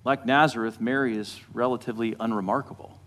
Like 0.04 0.26
Nazareth, 0.26 0.80
Mary 0.80 1.16
is 1.16 1.40
relatively 1.52 2.16
unremarkable. 2.18 2.98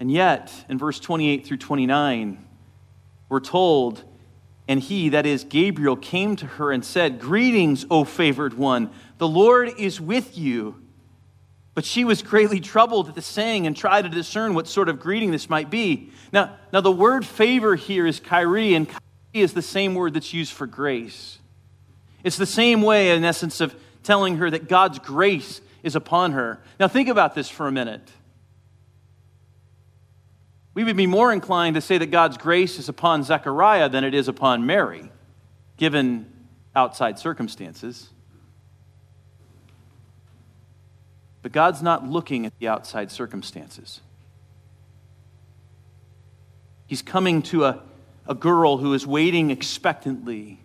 And 0.00 0.10
yet, 0.10 0.52
in 0.68 0.76
verse 0.76 1.00
28 1.00 1.46
through 1.46 1.56
29, 1.56 2.44
we're 3.28 3.40
told, 3.40 4.04
and 4.68 4.80
he, 4.80 5.10
that 5.10 5.24
is 5.24 5.44
Gabriel, 5.44 5.96
came 5.96 6.36
to 6.36 6.46
her 6.46 6.70
and 6.70 6.84
said, 6.84 7.18
Greetings, 7.18 7.86
O 7.90 8.04
favored 8.04 8.54
one, 8.54 8.90
the 9.18 9.28
Lord 9.28 9.70
is 9.78 10.00
with 10.00 10.36
you. 10.36 10.85
But 11.76 11.84
she 11.84 12.06
was 12.06 12.22
greatly 12.22 12.58
troubled 12.58 13.10
at 13.10 13.14
the 13.14 13.20
saying 13.20 13.66
and 13.66 13.76
tried 13.76 14.02
to 14.02 14.08
discern 14.08 14.54
what 14.54 14.66
sort 14.66 14.88
of 14.88 14.98
greeting 14.98 15.30
this 15.30 15.50
might 15.50 15.68
be. 15.68 16.10
Now, 16.32 16.56
now 16.72 16.80
the 16.80 16.90
word 16.90 17.26
favor 17.26 17.76
here 17.76 18.06
is 18.06 18.18
chairi, 18.18 18.74
and 18.74 18.88
chairi 18.88 18.98
is 19.34 19.52
the 19.52 19.60
same 19.60 19.94
word 19.94 20.14
that's 20.14 20.32
used 20.32 20.54
for 20.54 20.66
grace. 20.66 21.38
It's 22.24 22.38
the 22.38 22.46
same 22.46 22.80
way, 22.80 23.10
in 23.10 23.22
essence, 23.24 23.60
of 23.60 23.74
telling 24.02 24.38
her 24.38 24.48
that 24.48 24.68
God's 24.68 24.98
grace 24.98 25.60
is 25.82 25.94
upon 25.94 26.32
her. 26.32 26.62
Now, 26.80 26.88
think 26.88 27.10
about 27.10 27.34
this 27.34 27.50
for 27.50 27.66
a 27.66 27.72
minute. 27.72 28.10
We 30.72 30.82
would 30.82 30.96
be 30.96 31.06
more 31.06 31.30
inclined 31.30 31.74
to 31.74 31.82
say 31.82 31.98
that 31.98 32.10
God's 32.10 32.38
grace 32.38 32.78
is 32.78 32.88
upon 32.88 33.22
Zechariah 33.22 33.90
than 33.90 34.02
it 34.02 34.14
is 34.14 34.28
upon 34.28 34.64
Mary, 34.64 35.10
given 35.76 36.32
outside 36.74 37.18
circumstances. 37.18 38.08
But 41.46 41.52
God's 41.52 41.80
not 41.80 42.04
looking 42.04 42.44
at 42.44 42.58
the 42.58 42.66
outside 42.66 43.12
circumstances. 43.12 44.00
He's 46.88 47.02
coming 47.02 47.40
to 47.42 47.66
a, 47.66 47.82
a 48.26 48.34
girl 48.34 48.78
who 48.78 48.94
is 48.94 49.06
waiting 49.06 49.52
expectantly. 49.52 50.58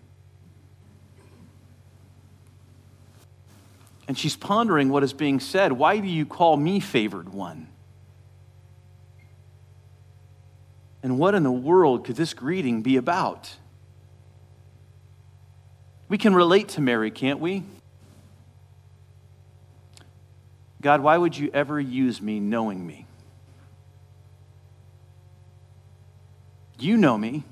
And 4.07 4.17
she's 4.17 4.35
pondering 4.35 4.89
what 4.89 5.03
is 5.03 5.13
being 5.13 5.39
said. 5.39 5.71
Why 5.73 5.99
do 5.99 6.07
you 6.07 6.25
call 6.25 6.57
me 6.57 6.79
favored 6.79 7.29
one? 7.29 7.67
And 11.03 11.19
what 11.19 11.35
in 11.35 11.43
the 11.43 11.51
world 11.51 12.05
could 12.05 12.15
this 12.15 12.33
greeting 12.33 12.81
be 12.81 12.97
about? 12.97 13.55
We 16.09 16.17
can 16.17 16.33
relate 16.33 16.69
to 16.69 16.81
Mary, 16.81 17.11
can't 17.11 17.39
we? 17.39 17.65
God, 20.81 21.01
why 21.01 21.15
would 21.17 21.37
you 21.37 21.51
ever 21.53 21.79
use 21.79 22.21
me 22.21 22.39
knowing 22.39 22.85
me? 22.85 23.05
You 26.79 26.97
know 26.97 27.17
me. 27.17 27.43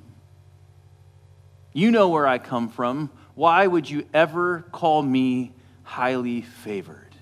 You 1.71 1.91
know 1.91 2.09
where 2.09 2.25
I 2.25 2.39
come 2.39 2.69
from. 2.69 3.11
Why 3.35 3.67
would 3.67 3.87
you 3.87 4.05
ever 4.13 4.65
call 4.71 5.03
me 5.03 5.53
highly 5.83 6.41
favored? 6.41 7.15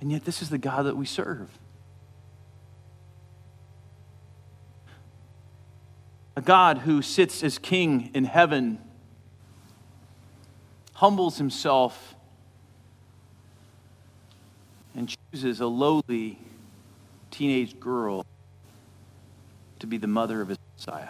And 0.00 0.12
yet, 0.12 0.24
this 0.24 0.42
is 0.42 0.50
the 0.50 0.58
God 0.58 0.82
that 0.82 0.96
we 0.96 1.06
serve. 1.06 1.48
A 6.36 6.42
God 6.42 6.78
who 6.78 7.00
sits 7.00 7.42
as 7.42 7.58
king 7.58 8.10
in 8.12 8.24
heaven 8.24 8.78
humbles 11.02 11.36
himself 11.36 12.14
and 14.94 15.12
chooses 15.32 15.58
a 15.58 15.66
lowly 15.66 16.38
teenage 17.32 17.80
girl 17.80 18.24
to 19.80 19.88
be 19.88 19.96
the 19.96 20.06
mother 20.06 20.40
of 20.40 20.46
his 20.46 20.58
Messiah. 20.76 21.08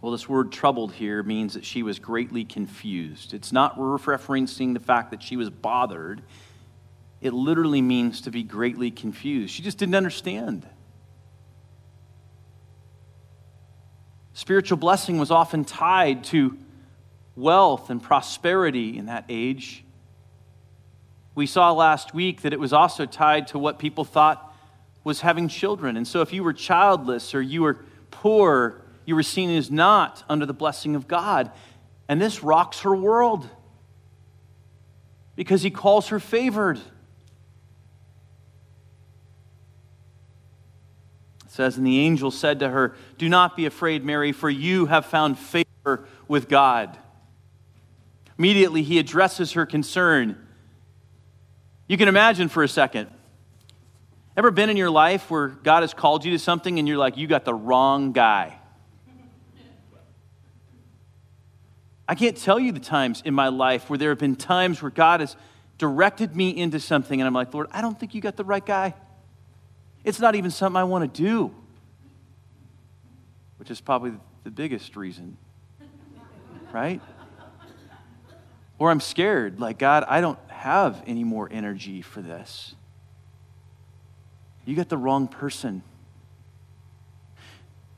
Well, 0.00 0.12
this 0.12 0.28
word 0.28 0.52
troubled 0.52 0.92
here 0.92 1.24
means 1.24 1.54
that 1.54 1.64
she 1.64 1.82
was 1.82 1.98
greatly 1.98 2.44
confused. 2.44 3.34
It's 3.34 3.50
not 3.50 3.76
referencing 3.76 4.72
the 4.72 4.78
fact 4.78 5.10
that 5.10 5.20
she 5.20 5.36
was 5.36 5.50
bothered, 5.50 6.22
it 7.20 7.32
literally 7.32 7.82
means 7.82 8.20
to 8.20 8.30
be 8.30 8.44
greatly 8.44 8.92
confused. 8.92 9.52
She 9.52 9.64
just 9.64 9.78
didn't 9.78 9.96
understand. 9.96 10.64
Spiritual 14.42 14.76
blessing 14.76 15.18
was 15.18 15.30
often 15.30 15.64
tied 15.64 16.24
to 16.24 16.58
wealth 17.36 17.90
and 17.90 18.02
prosperity 18.02 18.98
in 18.98 19.06
that 19.06 19.24
age. 19.28 19.84
We 21.36 21.46
saw 21.46 21.70
last 21.70 22.12
week 22.12 22.42
that 22.42 22.52
it 22.52 22.58
was 22.58 22.72
also 22.72 23.06
tied 23.06 23.46
to 23.46 23.58
what 23.60 23.78
people 23.78 24.04
thought 24.04 24.52
was 25.04 25.20
having 25.20 25.46
children. 25.46 25.96
And 25.96 26.08
so 26.08 26.22
if 26.22 26.32
you 26.32 26.42
were 26.42 26.52
childless 26.52 27.36
or 27.36 27.40
you 27.40 27.62
were 27.62 27.84
poor, 28.10 28.82
you 29.04 29.14
were 29.14 29.22
seen 29.22 29.48
as 29.48 29.70
not 29.70 30.24
under 30.28 30.44
the 30.44 30.52
blessing 30.52 30.96
of 30.96 31.06
God. 31.06 31.52
And 32.08 32.20
this 32.20 32.42
rocks 32.42 32.80
her 32.80 32.96
world 32.96 33.48
because 35.36 35.62
he 35.62 35.70
calls 35.70 36.08
her 36.08 36.18
favored. 36.18 36.80
Says, 41.52 41.76
And 41.76 41.86
the 41.86 42.00
angel 42.00 42.30
said 42.30 42.60
to 42.60 42.70
her, 42.70 42.94
Do 43.18 43.28
not 43.28 43.56
be 43.56 43.66
afraid, 43.66 44.04
Mary, 44.04 44.32
for 44.32 44.48
you 44.48 44.86
have 44.86 45.04
found 45.04 45.38
favor 45.38 46.06
with 46.26 46.48
God. 46.48 46.96
Immediately, 48.38 48.82
he 48.82 48.98
addresses 48.98 49.52
her 49.52 49.66
concern. 49.66 50.38
You 51.86 51.98
can 51.98 52.08
imagine 52.08 52.48
for 52.48 52.62
a 52.62 52.68
second. 52.68 53.10
Ever 54.34 54.50
been 54.50 54.70
in 54.70 54.78
your 54.78 54.88
life 54.88 55.30
where 55.30 55.48
God 55.48 55.82
has 55.82 55.92
called 55.92 56.24
you 56.24 56.32
to 56.32 56.38
something 56.38 56.78
and 56.78 56.88
you're 56.88 56.96
like, 56.96 57.18
you 57.18 57.26
got 57.26 57.44
the 57.44 57.54
wrong 57.54 58.12
guy? 58.12 58.58
I 62.08 62.14
can't 62.14 62.36
tell 62.36 62.58
you 62.58 62.72
the 62.72 62.80
times 62.80 63.22
in 63.26 63.34
my 63.34 63.48
life 63.48 63.90
where 63.90 63.98
there 63.98 64.08
have 64.08 64.18
been 64.18 64.36
times 64.36 64.80
where 64.80 64.90
God 64.90 65.20
has 65.20 65.36
directed 65.76 66.34
me 66.34 66.48
into 66.56 66.80
something 66.80 67.20
and 67.20 67.26
I'm 67.26 67.34
like, 67.34 67.52
Lord, 67.52 67.68
I 67.72 67.82
don't 67.82 67.98
think 68.00 68.14
you 68.14 68.22
got 68.22 68.36
the 68.36 68.44
right 68.44 68.64
guy. 68.64 68.94
It's 70.04 70.18
not 70.18 70.34
even 70.34 70.50
something 70.50 70.76
I 70.76 70.84
want 70.84 71.14
to 71.14 71.22
do, 71.22 71.54
which 73.58 73.70
is 73.70 73.80
probably 73.80 74.12
the 74.44 74.50
biggest 74.50 74.96
reason, 74.96 75.36
right? 76.72 77.00
Or 78.78 78.90
I'm 78.90 79.00
scared, 79.00 79.60
like, 79.60 79.78
God, 79.78 80.04
I 80.08 80.20
don't 80.20 80.38
have 80.48 81.02
any 81.06 81.22
more 81.22 81.48
energy 81.50 82.02
for 82.02 82.20
this. 82.20 82.74
You 84.64 84.74
got 84.74 84.88
the 84.88 84.96
wrong 84.96 85.28
person. 85.28 85.82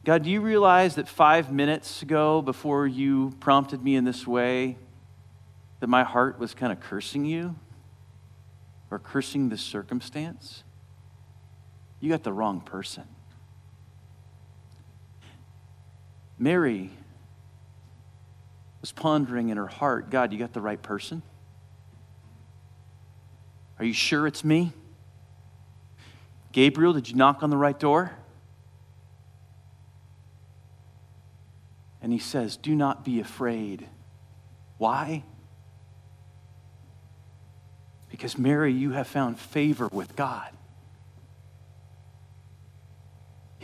God, 0.05 0.25
do 0.25 0.31
you 0.31 0.43
realize 0.43 0.97
that 0.97 1.09
five 1.09 1.51
minutes 1.51 2.03
ago, 2.03 2.43
before 2.43 2.87
you 2.87 3.35
prompted 3.41 3.83
me 3.83 3.97
in 3.97 4.05
this 4.05 4.27
way, 4.27 4.77
that 5.81 5.87
my 5.87 6.05
heart 6.05 6.39
was 6.39 6.53
kind 6.53 6.73
of 6.73 6.81
cursing 6.81 7.25
you 7.25 7.57
or 8.91 8.99
cursing 8.99 9.49
the 9.49 9.57
circumstance? 9.57 10.64
You 12.05 12.11
got 12.11 12.23
the 12.23 12.33
wrong 12.35 12.61
person. 12.61 13.05
Mary 16.39 16.91
was 18.83 18.93
pondering 18.93 19.49
in 19.49 19.57
her 19.57 19.67
heart 19.67 20.11
God, 20.11 20.31
you 20.31 20.39
got 20.39 20.53
the 20.53 20.61
right 20.61 20.81
person? 20.81 21.23
Are 23.79 23.87
you 23.87 23.95
sure 23.95 24.27
it's 24.27 24.45
me? 24.45 24.75
Gabriel, 26.53 26.93
did 26.93 27.09
you 27.09 27.17
knock 27.17 27.43
on 27.43 27.49
the 27.49 27.57
right 27.57 27.81
door? 27.81 28.13
And 32.03 32.13
he 32.13 32.19
says, 32.19 32.59
Do 32.59 32.75
not 32.75 33.03
be 33.03 33.19
afraid. 33.21 33.89
Why? 34.77 35.25
Because, 38.11 38.37
Mary, 38.37 38.75
you 38.75 38.91
have 38.91 39.07
found 39.07 39.39
favor 39.39 39.89
with 39.91 40.15
God. 40.15 40.51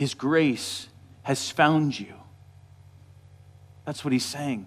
His 0.01 0.15
grace 0.15 0.87
has 1.21 1.51
found 1.51 1.99
you. 1.99 2.15
That's 3.85 4.03
what 4.03 4.11
he's 4.11 4.25
saying. 4.25 4.65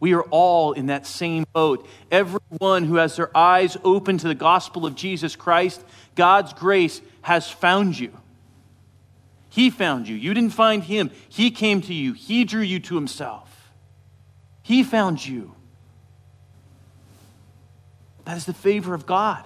We 0.00 0.14
are 0.14 0.24
all 0.30 0.72
in 0.72 0.86
that 0.86 1.06
same 1.06 1.46
boat. 1.52 1.86
Everyone 2.10 2.82
who 2.82 2.96
has 2.96 3.14
their 3.14 3.30
eyes 3.36 3.76
open 3.84 4.18
to 4.18 4.26
the 4.26 4.34
gospel 4.34 4.84
of 4.84 4.96
Jesus 4.96 5.36
Christ, 5.36 5.80
God's 6.16 6.52
grace 6.54 7.00
has 7.22 7.48
found 7.48 7.96
you. 7.96 8.12
He 9.48 9.70
found 9.70 10.08
you. 10.08 10.16
You 10.16 10.34
didn't 10.34 10.50
find 10.50 10.82
him. 10.82 11.12
He 11.28 11.52
came 11.52 11.82
to 11.82 11.94
you. 11.94 12.14
He 12.14 12.44
drew 12.44 12.62
you 12.62 12.80
to 12.80 12.96
himself. 12.96 13.70
He 14.60 14.82
found 14.82 15.24
you. 15.24 15.54
That 18.24 18.36
is 18.36 18.46
the 18.46 18.54
favor 18.54 18.92
of 18.92 19.06
God. 19.06 19.44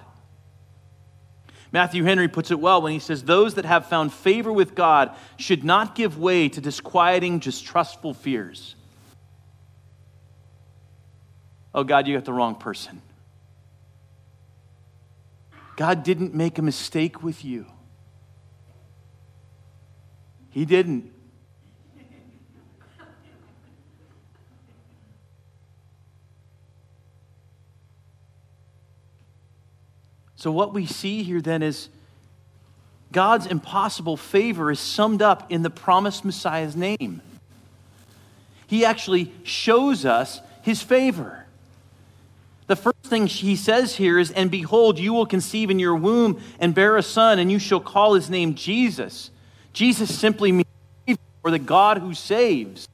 Matthew 1.71 2.03
Henry 2.03 2.27
puts 2.27 2.51
it 2.51 2.59
well 2.59 2.81
when 2.81 2.93
he 2.93 2.99
says, 2.99 3.23
Those 3.23 3.55
that 3.55 3.65
have 3.65 3.87
found 3.87 4.13
favor 4.13 4.51
with 4.51 4.75
God 4.75 5.15
should 5.37 5.63
not 5.63 5.95
give 5.95 6.17
way 6.17 6.49
to 6.49 6.61
disquieting, 6.61 7.39
distrustful 7.39 8.13
fears. 8.13 8.75
Oh, 11.73 11.83
God, 11.83 12.07
you 12.07 12.15
got 12.15 12.25
the 12.25 12.33
wrong 12.33 12.55
person. 12.55 13.01
God 15.75 16.03
didn't 16.03 16.33
make 16.33 16.57
a 16.57 16.61
mistake 16.61 17.21
with 17.21 17.43
you. 17.43 17.65
He 20.49 20.63
didn't. 20.63 21.11
So, 30.45 30.51
what 30.51 30.75
we 30.75 30.85
see 30.85 31.23
here 31.23 31.41
then 31.41 31.63
is 31.63 31.89
God's 33.11 33.47
impossible 33.47 34.15
favor 34.15 34.69
is 34.69 34.79
summed 34.79 35.23
up 35.23 35.51
in 35.51 35.63
the 35.63 35.71
promised 35.71 36.23
Messiah's 36.23 36.75
name. 36.75 37.23
He 38.67 38.85
actually 38.85 39.33
shows 39.41 40.05
us 40.05 40.41
his 40.61 40.83
favor. 40.83 41.47
The 42.67 42.75
first 42.75 43.05
thing 43.05 43.25
he 43.25 43.55
says 43.55 43.95
here 43.95 44.19
is, 44.19 44.29
And 44.29 44.51
behold, 44.51 44.99
you 44.99 45.13
will 45.13 45.25
conceive 45.25 45.71
in 45.71 45.79
your 45.79 45.95
womb 45.95 46.39
and 46.59 46.75
bear 46.75 46.95
a 46.95 47.01
son, 47.01 47.39
and 47.39 47.51
you 47.51 47.57
shall 47.57 47.79
call 47.79 48.13
his 48.13 48.29
name 48.29 48.53
Jesus. 48.53 49.31
Jesus 49.73 50.15
simply 50.15 50.51
means 50.51 51.17
or 51.43 51.49
the 51.49 51.57
God 51.57 51.97
who 51.97 52.13
saves. 52.13 52.87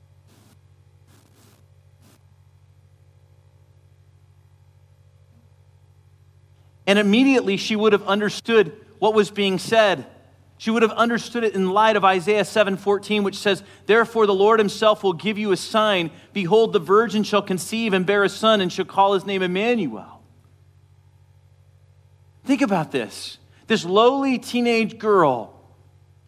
And 6.91 6.99
immediately 6.99 7.55
she 7.55 7.77
would 7.77 7.93
have 7.93 8.03
understood 8.03 8.73
what 8.99 9.13
was 9.13 9.31
being 9.31 9.59
said. 9.59 10.05
She 10.57 10.71
would 10.71 10.81
have 10.81 10.91
understood 10.91 11.45
it 11.45 11.55
in 11.55 11.71
light 11.71 11.95
of 11.95 12.03
Isaiah 12.03 12.43
7:14 12.43 13.23
which 13.23 13.37
says, 13.37 13.63
"Therefore 13.85 14.25
the 14.25 14.33
Lord 14.33 14.59
himself 14.59 15.01
will 15.01 15.13
give 15.13 15.37
you 15.37 15.53
a 15.53 15.55
sign: 15.55 16.11
behold 16.33 16.73
the 16.73 16.79
virgin 16.79 17.23
shall 17.23 17.43
conceive 17.43 17.93
and 17.93 18.05
bear 18.05 18.25
a 18.25 18.29
son 18.29 18.59
and 18.59 18.69
shall 18.73 18.83
call 18.83 19.13
his 19.13 19.25
name 19.25 19.41
Emmanuel." 19.41 20.21
Think 22.43 22.61
about 22.61 22.91
this. 22.91 23.37
This 23.67 23.85
lowly 23.85 24.37
teenage 24.37 24.99
girl 24.99 25.53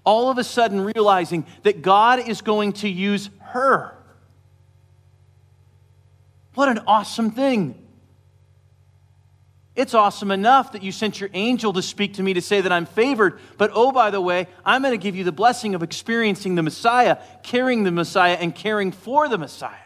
all 0.05 0.29
of 0.29 0.37
a 0.37 0.45
sudden 0.45 0.79
realizing 0.79 1.45
that 1.63 1.81
God 1.81 2.19
is 2.19 2.39
going 2.41 2.71
to 2.71 2.87
use 2.87 3.29
her. 3.47 3.97
What 6.53 6.69
an 6.69 6.79
awesome 6.87 7.31
thing. 7.31 7.82
It's 9.75 9.95
awesome 9.95 10.29
enough 10.29 10.73
that 10.73 10.83
you 10.83 10.91
sent 10.91 11.19
your 11.19 11.31
angel 11.33 11.73
to 11.73 11.81
speak 11.81 12.15
to 12.15 12.23
me 12.23 12.35
to 12.35 12.41
say 12.41 12.61
that 12.61 12.71
I'm 12.71 12.85
favored, 12.85 13.39
but 13.57 13.71
oh, 13.73 13.91
by 13.91 14.11
the 14.11 14.21
way, 14.21 14.47
I'm 14.63 14.83
going 14.83 14.93
to 14.93 15.01
give 15.01 15.15
you 15.15 15.23
the 15.23 15.31
blessing 15.31 15.73
of 15.73 15.81
experiencing 15.81 16.53
the 16.55 16.61
Messiah, 16.61 17.17
carrying 17.41 17.83
the 17.83 17.91
Messiah, 17.91 18.37
and 18.39 18.53
caring 18.53 18.91
for 18.91 19.27
the 19.27 19.37
Messiah. 19.39 19.77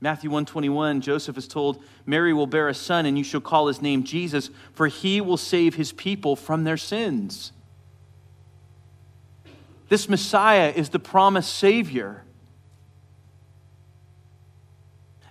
Matthew 0.00 0.30
121, 0.30 1.00
Joseph 1.00 1.36
is 1.36 1.48
told, 1.48 1.82
Mary 2.06 2.32
will 2.32 2.46
bear 2.46 2.68
a 2.68 2.74
son, 2.74 3.06
and 3.06 3.16
you 3.16 3.24
shall 3.24 3.40
call 3.40 3.68
his 3.68 3.82
name 3.82 4.04
Jesus, 4.04 4.50
for 4.72 4.88
he 4.88 5.20
will 5.20 5.36
save 5.36 5.74
his 5.74 5.92
people 5.92 6.34
from 6.34 6.64
their 6.64 6.76
sins. 6.76 7.52
This 9.88 10.08
Messiah 10.08 10.72
is 10.74 10.90
the 10.90 10.98
promised 10.98 11.54
Savior. 11.54 12.24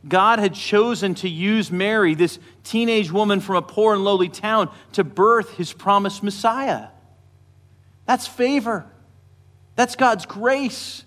God 0.07 0.39
had 0.39 0.53
chosen 0.53 1.15
to 1.15 1.29
use 1.29 1.71
Mary, 1.71 2.15
this 2.15 2.39
teenage 2.63 3.11
woman 3.11 3.39
from 3.39 3.55
a 3.55 3.61
poor 3.61 3.93
and 3.93 4.03
lowly 4.03 4.29
town, 4.29 4.71
to 4.93 5.03
birth 5.03 5.55
his 5.57 5.73
promised 5.73 6.23
Messiah. 6.23 6.87
That's 8.05 8.27
favor. 8.27 8.85
That's 9.75 9.95
God's 9.95 10.25
grace. 10.25 11.03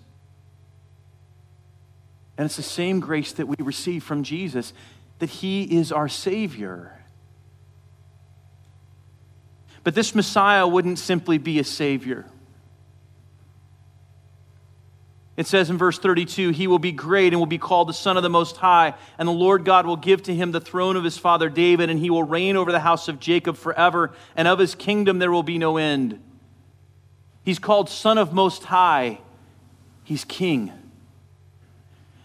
And 2.37 2.47
it's 2.47 2.57
the 2.57 2.63
same 2.63 3.01
grace 3.01 3.33
that 3.33 3.47
we 3.47 3.57
receive 3.59 4.03
from 4.03 4.23
Jesus, 4.23 4.73
that 5.19 5.29
he 5.29 5.63
is 5.65 5.93
our 5.93 6.09
Savior. 6.09 7.05
But 9.83 9.95
this 9.95 10.15
Messiah 10.15 10.67
wouldn't 10.67 10.99
simply 10.99 11.39
be 11.39 11.59
a 11.59 11.65
Savior. 11.65 12.27
It 15.37 15.47
says 15.47 15.71
in 15.71 15.79
verse 15.79 15.99
32 15.99 16.51
He 16.51 16.67
will 16.67 16.79
be 16.79 16.93
great 16.93 17.33
and 17.33 17.41
will 17.41 17.47
be 17.47 17.59
called 17.59 17.89
the 17.89 17.95
Son 17.95 18.17
of 18.17 18.23
the 18.23 18.29
Most 18.29 18.57
High, 18.57 18.95
and 19.19 19.29
the 19.29 19.33
Lord 19.33 19.65
God 19.65 19.87
will 19.87 19.97
give 19.97 20.23
to 20.25 20.35
him 20.35 20.53
the 20.53 20.61
throne 20.61 20.97
of 20.97 21.05
his 21.05 21.19
father 21.19 21.49
David, 21.49 21.91
and 21.91 21.99
he 21.99 22.11
will 22.11 22.23
reign 22.23 22.57
over 22.57 22.73
the 22.73 22.81
house 22.81 23.09
of 23.09 23.21
Jacob 23.21 23.57
forever, 23.57 24.13
and 24.37 24.47
of 24.47 24.59
his 24.59 24.75
kingdom 24.75 25.19
there 25.19 25.31
will 25.31 25.43
be 25.43 25.59
no 25.59 25.77
end. 25.77 26.21
He's 27.45 27.59
called 27.59 27.89
Son 27.89 28.19
of 28.19 28.33
Most 28.33 28.65
High, 28.65 29.21
he's 30.05 30.25
King. 30.25 30.73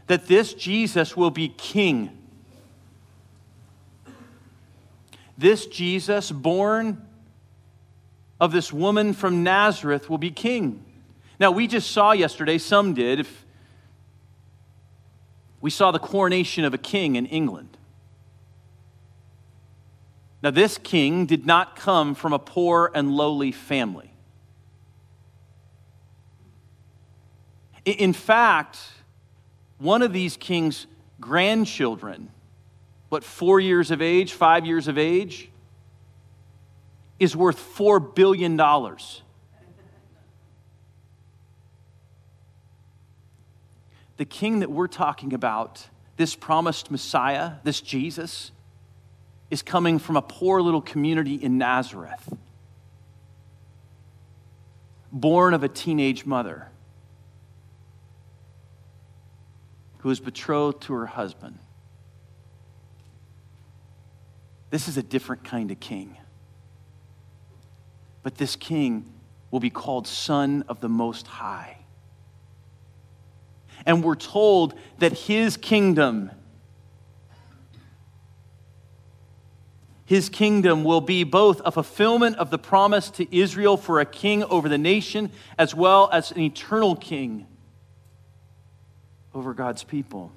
That 0.08 0.28
this 0.28 0.54
Jesus 0.54 1.16
will 1.16 1.32
be 1.32 1.50
King. 1.50 2.16
This 5.38 5.66
Jesus, 5.66 6.32
born 6.32 7.06
of 8.40 8.52
this 8.52 8.72
woman 8.72 9.14
from 9.14 9.44
Nazareth, 9.44 10.10
will 10.10 10.18
be 10.18 10.32
King. 10.32 10.84
Now, 11.40 11.52
we 11.52 11.68
just 11.68 11.92
saw 11.92 12.12
yesterday, 12.12 12.58
some 12.58 12.94
did, 12.94 13.20
if 13.20 13.46
we 15.62 15.70
saw 15.70 15.92
the 15.92 16.00
coronation 16.00 16.64
of 16.64 16.74
a 16.74 16.78
king 16.78 17.16
in 17.16 17.26
England. 17.26 17.78
Now, 20.42 20.52
this 20.52 20.78
king 20.78 21.26
did 21.26 21.46
not 21.46 21.76
come 21.76 22.14
from 22.14 22.32
a 22.32 22.40
poor 22.40 22.92
and 22.94 23.12
lowly 23.12 23.52
family. 23.52 24.12
In 27.84 28.14
fact, 28.14 28.80
one 29.78 30.02
of 30.02 30.14
these 30.14 30.38
king's 30.38 30.88
grandchildren, 31.20 32.30
what, 33.10 33.24
four 33.24 33.60
years 33.60 33.92
of 33.92 34.02
age, 34.02 34.34
five 34.34 34.66
years 34.66 34.88
of 34.88 34.98
age, 34.98 35.50
is 37.20 37.36
worth 37.36 37.60
$4 37.78 38.14
billion. 38.14 38.60
The 44.18 44.26
king 44.26 44.60
that 44.60 44.72
we're 44.72 44.88
talking 44.88 45.34
about, 45.34 45.88
this 46.18 46.36
promised 46.36 46.90
Messiah, 46.90 47.54
this 47.64 47.82
Jesus, 47.82 48.52
is 49.50 49.62
coming 49.62 50.00
from 50.00 50.16
a 50.16 50.22
poor 50.22 50.62
little 50.62 50.82
community 50.82 51.36
in 51.36 51.58
Nazareth, 51.58 52.34
born 55.12 55.54
of 55.54 55.64
a 55.64 55.68
teenage 55.70 56.26
mother 56.26 56.70
who 60.00 60.10
is 60.10 60.20
betrothed 60.20 60.82
to 60.84 60.94
her 60.94 61.08
husband. 61.08 61.60
This 64.70 64.88
is 64.88 64.98
a 64.98 65.04
different 65.04 65.44
kind 65.44 65.72
of 65.72 65.80
king. 65.80 66.18
But 68.24 68.36
this 68.36 68.56
king 68.56 69.12
will 69.52 69.60
be 69.60 69.70
called 69.70 70.08
Son 70.08 70.64
of 70.68 70.80
the 70.80 70.90
Most 70.90 71.28
High 71.28 71.85
and 73.86 74.04
we're 74.04 74.16
told 74.16 74.74
that 75.00 75.14
his 75.14 75.58
kingdom, 75.58 76.32
his 80.06 80.30
kingdom 80.30 80.84
will 80.84 81.02
be 81.02 81.24
both 81.24 81.62
a 81.66 81.72
fulfillment 81.72 82.38
of 82.38 82.50
the 82.50 82.58
promise 82.58 83.10
to 83.12 83.36
Israel 83.36 83.78
for 83.78 84.00
a 84.00 84.06
king 84.06 84.44
over 84.46 84.68
the 84.68 84.78
nation, 84.78 85.32
as 85.58 85.76
well 85.76 86.10
as 86.12 86.32
an 86.32 86.40
eternal 86.40 86.96
king 86.96 87.46
over 89.34 89.54
God's 89.54 89.84
people. 89.84 90.32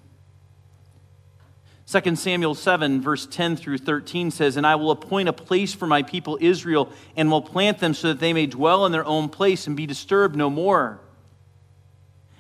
2 1.91 2.17
Samuel 2.17 2.55
7, 2.55 3.01
verse 3.01 3.27
10 3.27 3.57
through 3.57 3.79
13 3.79 4.31
says, 4.31 4.59
And 4.59 4.67
I 4.67 4.75
will 4.75 4.91
appoint 4.91 5.31
a 5.31 5.33
place 5.33 5.73
for 5.73 5.87
my 5.87 6.03
people 6.03 6.37
Israel, 6.39 6.93
and 7.17 7.31
will 7.31 7.41
plant 7.41 7.79
them 7.79 7.95
so 7.95 8.09
that 8.09 8.21
they 8.21 8.35
may 8.35 8.45
dwell 8.45 8.85
in 8.85 8.93
their 8.93 9.07
own 9.07 9.31
place 9.31 9.67
and 9.67 9.75
be 9.75 9.87
disturbed 9.87 10.37
no 10.37 10.51
more 10.51 11.01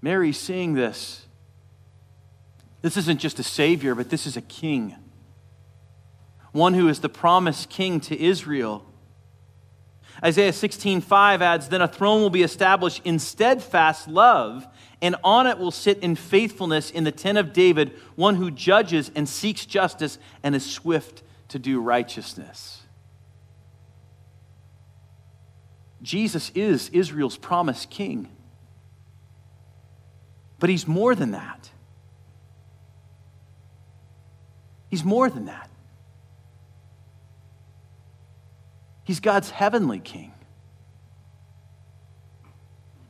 Mary's 0.00 0.38
seeing 0.38 0.74
this. 0.74 1.26
This 2.82 2.96
isn't 2.96 3.20
just 3.20 3.38
a 3.38 3.42
savior, 3.42 3.94
but 3.94 4.10
this 4.10 4.26
is 4.26 4.36
a 4.36 4.42
king. 4.42 4.94
One 6.52 6.74
who 6.74 6.88
is 6.88 7.00
the 7.00 7.08
promised 7.08 7.68
king 7.68 8.00
to 8.00 8.18
Israel. 8.18 8.84
Isaiah 10.24 10.52
16:5 10.52 11.42
adds, 11.42 11.68
"Then 11.68 11.82
a 11.82 11.88
throne 11.88 12.22
will 12.22 12.30
be 12.30 12.42
established 12.42 13.02
in 13.04 13.18
steadfast 13.18 14.08
love, 14.08 14.66
and 15.00 15.14
on 15.22 15.46
it 15.46 15.58
will 15.58 15.70
sit 15.70 15.98
in 15.98 16.16
faithfulness 16.16 16.90
in 16.90 17.04
the 17.04 17.12
tent 17.12 17.38
of 17.38 17.52
David, 17.52 17.96
one 18.16 18.36
who 18.36 18.50
judges 18.50 19.10
and 19.14 19.28
seeks 19.28 19.64
justice 19.66 20.18
and 20.42 20.54
is 20.54 20.64
swift 20.64 21.22
to 21.48 21.58
do 21.58 21.80
righteousness." 21.80 22.82
Jesus 26.02 26.50
is 26.54 26.88
Israel's 26.90 27.36
promised 27.36 27.90
king. 27.90 28.28
But 30.58 30.70
he's 30.70 30.86
more 30.86 31.14
than 31.14 31.32
that. 31.32 31.70
He's 34.88 35.04
more 35.04 35.30
than 35.30 35.46
that. 35.46 35.70
He's 39.04 39.20
God's 39.20 39.50
heavenly 39.50 40.00
king. 40.00 40.32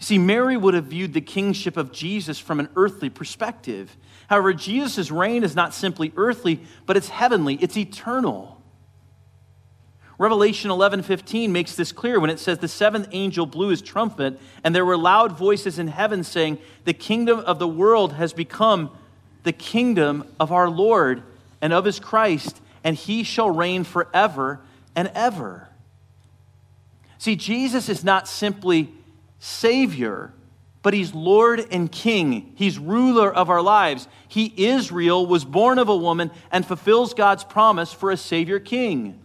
See, 0.00 0.18
Mary 0.18 0.56
would 0.56 0.74
have 0.74 0.86
viewed 0.86 1.12
the 1.12 1.20
kingship 1.20 1.76
of 1.76 1.92
Jesus 1.92 2.38
from 2.38 2.60
an 2.60 2.68
earthly 2.76 3.10
perspective. 3.10 3.96
However, 4.28 4.52
Jesus' 4.54 5.10
reign 5.10 5.42
is 5.42 5.56
not 5.56 5.74
simply 5.74 6.12
earthly, 6.16 6.60
but 6.86 6.96
it's 6.96 7.08
heavenly, 7.08 7.56
it's 7.56 7.76
eternal. 7.76 8.57
Revelation 10.18 10.70
11:15 10.70 11.52
makes 11.52 11.76
this 11.76 11.92
clear 11.92 12.18
when 12.18 12.30
it 12.30 12.40
says 12.40 12.58
the 12.58 12.68
seventh 12.68 13.08
angel 13.12 13.46
blew 13.46 13.68
his 13.68 13.80
trumpet 13.80 14.38
and 14.64 14.74
there 14.74 14.84
were 14.84 14.96
loud 14.96 15.38
voices 15.38 15.78
in 15.78 15.88
heaven 15.88 16.24
saying 16.24 16.58
the 16.84 16.92
kingdom 16.92 17.38
of 17.40 17.60
the 17.60 17.68
world 17.68 18.14
has 18.14 18.32
become 18.32 18.90
the 19.44 19.52
kingdom 19.52 20.24
of 20.40 20.50
our 20.50 20.68
Lord 20.68 21.22
and 21.62 21.72
of 21.72 21.84
his 21.84 22.00
Christ 22.00 22.60
and 22.82 22.96
he 22.96 23.22
shall 23.22 23.50
reign 23.50 23.84
forever 23.84 24.60
and 24.96 25.10
ever. 25.14 25.68
See, 27.18 27.36
Jesus 27.36 27.88
is 27.88 28.02
not 28.02 28.26
simply 28.26 28.92
Savior, 29.38 30.32
but 30.82 30.94
He's 30.94 31.14
Lord 31.14 31.66
and 31.70 31.90
King. 31.90 32.52
He's 32.54 32.78
ruler 32.78 33.32
of 33.32 33.50
our 33.50 33.62
lives. 33.62 34.08
He, 34.26 34.46
is 34.56 34.92
real, 34.92 35.26
was 35.26 35.44
born 35.44 35.78
of 35.78 35.88
a 35.88 35.96
woman 35.96 36.30
and 36.50 36.64
fulfills 36.64 37.14
God's 37.14 37.44
promise 37.44 37.92
for 37.92 38.10
a 38.10 38.16
Savior 38.16 38.60
King. 38.60 39.18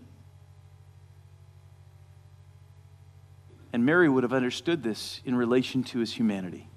And 3.73 3.85
Mary 3.85 4.07
would 4.07 4.23
have 4.23 4.33
understood 4.33 4.83
this 4.83 5.19
in 5.25 5.35
relation 5.35 5.83
to 5.85 5.99
his 5.99 6.13
humanity. 6.13 6.69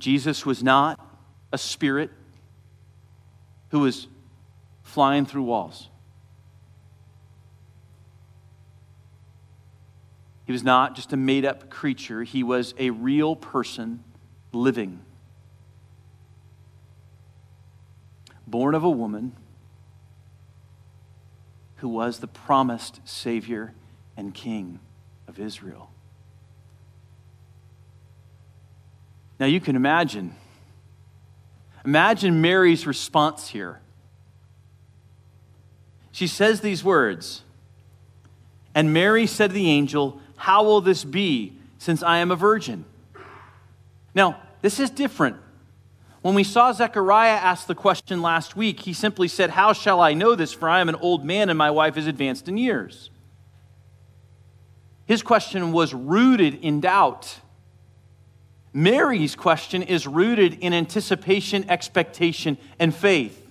Jesus 0.00 0.44
was 0.44 0.62
not 0.62 0.98
a 1.52 1.58
spirit 1.58 2.10
who 3.70 3.80
was 3.80 4.08
flying 4.82 5.24
through 5.24 5.44
walls. 5.44 5.88
He 10.46 10.52
was 10.52 10.64
not 10.64 10.96
just 10.96 11.12
a 11.12 11.16
made 11.16 11.44
up 11.44 11.70
creature, 11.70 12.24
he 12.24 12.42
was 12.42 12.74
a 12.76 12.90
real 12.90 13.36
person 13.36 14.02
living. 14.52 15.00
Born 18.48 18.74
of 18.74 18.82
a 18.82 18.90
woman 18.90 19.32
who 21.80 21.88
was 21.88 22.18
the 22.18 22.26
promised 22.26 23.00
Savior 23.04 23.72
and 24.16 24.34
King 24.34 24.80
of 25.26 25.38
Israel. 25.38 25.90
Now 29.38 29.46
you 29.46 29.60
can 29.60 29.76
imagine. 29.76 30.34
Imagine 31.84 32.42
Mary's 32.42 32.86
response 32.86 33.48
here. 33.48 33.80
She 36.12 36.26
says 36.26 36.60
these 36.60 36.84
words 36.84 37.42
And 38.74 38.92
Mary 38.92 39.26
said 39.26 39.48
to 39.48 39.54
the 39.54 39.70
angel, 39.70 40.20
how 40.36 40.64
will 40.64 40.80
this 40.80 41.04
be 41.04 41.54
since 41.78 42.02
I 42.02 42.18
am 42.18 42.30
a 42.30 42.36
virgin? 42.36 42.84
Now, 44.14 44.40
this 44.60 44.78
is 44.80 44.90
different. 44.90 45.36
When 46.22 46.34
we 46.34 46.44
saw 46.44 46.72
Zechariah 46.72 47.30
ask 47.30 47.66
the 47.66 47.74
question 47.74 48.20
last 48.20 48.54
week, 48.54 48.80
he 48.80 48.92
simply 48.92 49.26
said, 49.26 49.50
How 49.50 49.72
shall 49.72 50.00
I 50.00 50.12
know 50.12 50.34
this? 50.34 50.52
For 50.52 50.68
I 50.68 50.80
am 50.80 50.88
an 50.88 50.96
old 50.96 51.24
man 51.24 51.48
and 51.48 51.56
my 51.56 51.70
wife 51.70 51.96
is 51.96 52.06
advanced 52.06 52.46
in 52.46 52.58
years. 52.58 53.10
His 55.06 55.22
question 55.22 55.72
was 55.72 55.94
rooted 55.94 56.62
in 56.62 56.80
doubt. 56.80 57.40
Mary's 58.72 59.34
question 59.34 59.82
is 59.82 60.06
rooted 60.06 60.54
in 60.60 60.72
anticipation, 60.72 61.68
expectation, 61.68 62.58
and 62.78 62.94
faith. 62.94 63.46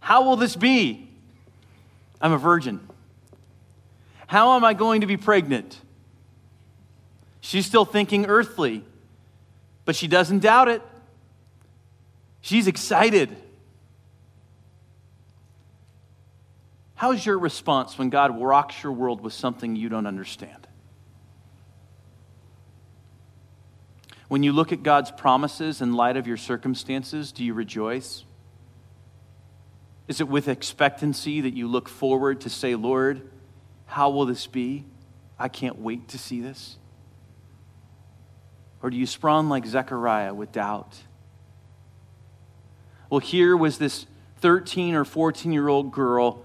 How 0.00 0.22
will 0.22 0.36
this 0.36 0.56
be? 0.56 1.10
I'm 2.20 2.32
a 2.32 2.38
virgin. 2.38 2.80
How 4.28 4.56
am 4.56 4.64
I 4.64 4.72
going 4.72 5.00
to 5.02 5.06
be 5.06 5.16
pregnant? 5.16 5.78
She's 7.40 7.66
still 7.66 7.84
thinking 7.84 8.26
earthly, 8.26 8.84
but 9.84 9.96
she 9.96 10.06
doesn't 10.06 10.38
doubt 10.38 10.68
it. 10.68 10.82
She's 12.48 12.66
excited. 12.66 13.36
How's 16.94 17.26
your 17.26 17.38
response 17.38 17.98
when 17.98 18.08
God 18.08 18.40
rocks 18.40 18.82
your 18.82 18.92
world 18.92 19.20
with 19.20 19.34
something 19.34 19.76
you 19.76 19.90
don't 19.90 20.06
understand? 20.06 20.66
When 24.28 24.42
you 24.42 24.52
look 24.52 24.72
at 24.72 24.82
God's 24.82 25.10
promises 25.10 25.82
in 25.82 25.92
light 25.92 26.16
of 26.16 26.26
your 26.26 26.38
circumstances, 26.38 27.32
do 27.32 27.44
you 27.44 27.52
rejoice? 27.52 28.24
Is 30.06 30.22
it 30.22 30.28
with 30.28 30.48
expectancy 30.48 31.42
that 31.42 31.52
you 31.52 31.68
look 31.68 31.86
forward 31.86 32.40
to 32.40 32.48
say, 32.48 32.76
Lord, 32.76 33.28
how 33.84 34.08
will 34.08 34.24
this 34.24 34.46
be? 34.46 34.86
I 35.38 35.48
can't 35.48 35.78
wait 35.78 36.08
to 36.08 36.18
see 36.18 36.40
this. 36.40 36.78
Or 38.82 38.88
do 38.88 38.96
you 38.96 39.04
spawn 39.04 39.50
like 39.50 39.66
Zechariah 39.66 40.32
with 40.32 40.50
doubt? 40.50 40.96
Well, 43.10 43.20
here 43.20 43.56
was 43.56 43.78
this 43.78 44.06
13 44.40 44.94
or 44.94 45.04
14 45.04 45.52
year 45.52 45.68
old 45.68 45.92
girl 45.92 46.44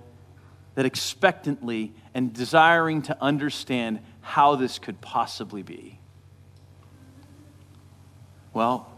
that 0.76 0.86
expectantly 0.86 1.94
and 2.14 2.34
desiring 2.34 3.02
to 3.04 3.18
understand 3.22 4.00
how 4.22 4.56
this 4.56 4.80
could 4.80 5.02
possibly 5.02 5.62
be. 5.62 6.00
Well, 8.54 8.90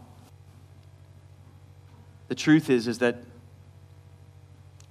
the 2.28 2.34
truth 2.34 2.70
is 2.70 2.86
is 2.86 2.98
that 2.98 3.22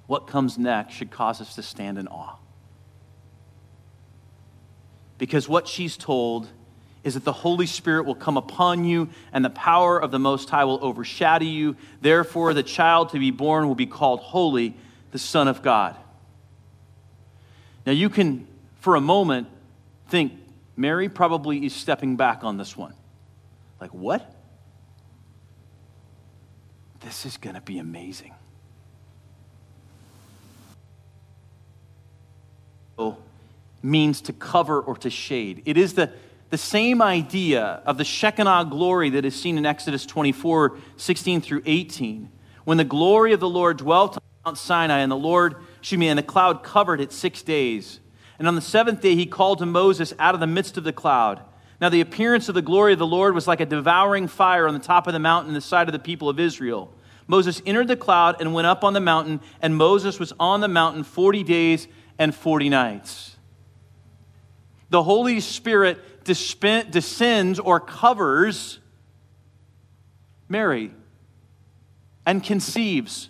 what 0.07 0.27
comes 0.27 0.57
next 0.57 0.93
should 0.93 1.11
cause 1.11 1.41
us 1.41 1.55
to 1.55 1.63
stand 1.63 1.97
in 1.97 2.07
awe. 2.07 2.35
Because 5.17 5.47
what 5.47 5.67
she's 5.67 5.97
told 5.97 6.47
is 7.05 7.13
that 7.13 7.23
the 7.23 7.31
Holy 7.31 7.67
Spirit 7.67 8.05
will 8.05 8.15
come 8.15 8.35
upon 8.35 8.83
you 8.83 9.07
and 9.31 9.45
the 9.45 9.49
power 9.49 9.97
of 9.97 10.09
the 10.09 10.19
Most 10.19 10.49
High 10.49 10.65
will 10.65 10.83
overshadow 10.83 11.45
you. 11.45 11.77
Therefore, 12.01 12.53
the 12.53 12.63
child 12.63 13.11
to 13.11 13.19
be 13.19 13.31
born 13.31 13.67
will 13.67 13.75
be 13.75 13.85
called 13.85 14.19
Holy, 14.19 14.75
the 15.11 15.19
Son 15.19 15.47
of 15.47 15.61
God. 15.61 15.95
Now, 17.85 17.93
you 17.93 18.09
can, 18.09 18.47
for 18.81 18.95
a 18.95 19.01
moment, 19.01 19.47
think 20.09 20.33
Mary 20.75 21.07
probably 21.07 21.63
is 21.63 21.73
stepping 21.73 22.17
back 22.17 22.43
on 22.43 22.57
this 22.57 22.75
one. 22.75 22.95
Like, 23.79 23.93
what? 23.93 24.35
This 27.01 27.27
is 27.27 27.37
going 27.37 27.55
to 27.55 27.61
be 27.61 27.77
amazing. 27.77 28.33
Means 33.83 34.21
to 34.21 34.33
cover 34.33 34.81
or 34.81 34.97
to 34.97 35.11
shade. 35.11 35.61
It 35.65 35.77
is 35.77 35.93
the, 35.93 36.11
the 36.49 36.57
same 36.57 37.01
idea 37.01 37.81
of 37.85 37.97
the 37.97 38.03
Shekinah 38.03 38.67
glory 38.69 39.09
that 39.11 39.25
is 39.25 39.39
seen 39.39 39.57
in 39.57 39.65
Exodus 39.65 40.05
24 40.05 40.77
16 40.97 41.41
through 41.41 41.63
18. 41.65 42.29
When 42.63 42.77
the 42.77 42.83
glory 42.83 43.33
of 43.33 43.39
the 43.39 43.49
Lord 43.49 43.77
dwelt 43.77 44.17
on 44.17 44.23
Mount 44.45 44.57
Sinai, 44.57 44.99
and 44.99 45.11
the 45.11 45.17
Lord, 45.17 45.55
excuse 45.79 45.99
me, 45.99 46.07
and 46.07 46.17
the 46.17 46.23
cloud 46.23 46.63
covered 46.63 47.01
it 47.01 47.11
six 47.11 47.41
days. 47.41 47.99
And 48.37 48.47
on 48.47 48.55
the 48.55 48.61
seventh 48.61 49.01
day, 49.01 49.15
he 49.15 49.25
called 49.25 49.59
to 49.59 49.65
Moses 49.65 50.13
out 50.19 50.33
of 50.33 50.39
the 50.39 50.47
midst 50.47 50.77
of 50.77 50.83
the 50.83 50.93
cloud. 50.93 51.41
Now, 51.79 51.89
the 51.89 52.01
appearance 52.01 52.49
of 52.49 52.55
the 52.55 52.61
glory 52.61 52.93
of 52.93 52.99
the 52.99 53.05
Lord 53.05 53.33
was 53.33 53.47
like 53.47 53.59
a 53.59 53.65
devouring 53.65 54.27
fire 54.27 54.67
on 54.67 54.73
the 54.73 54.79
top 54.79 55.07
of 55.07 55.13
the 55.13 55.19
mountain 55.19 55.49
in 55.49 55.53
the 55.53 55.61
sight 55.61 55.87
of 55.87 55.93
the 55.93 55.99
people 55.99 56.29
of 56.29 56.39
Israel. 56.39 56.93
Moses 57.27 57.61
entered 57.65 57.87
the 57.87 57.97
cloud 57.97 58.37
and 58.39 58.53
went 58.53 58.67
up 58.67 58.83
on 58.83 58.93
the 58.93 58.99
mountain, 58.99 59.41
and 59.61 59.75
Moses 59.75 60.19
was 60.19 60.33
on 60.39 60.61
the 60.61 60.67
mountain 60.67 61.03
40 61.03 61.43
days 61.43 61.87
and 62.17 62.33
40 62.33 62.69
nights 62.69 63.35
the 64.89 65.03
Holy 65.03 65.39
Spirit 65.41 65.99
descends 66.25 67.59
or 67.59 67.79
covers 67.79 68.79
Mary 70.49 70.91
and 72.25 72.43
conceives. 72.43 73.29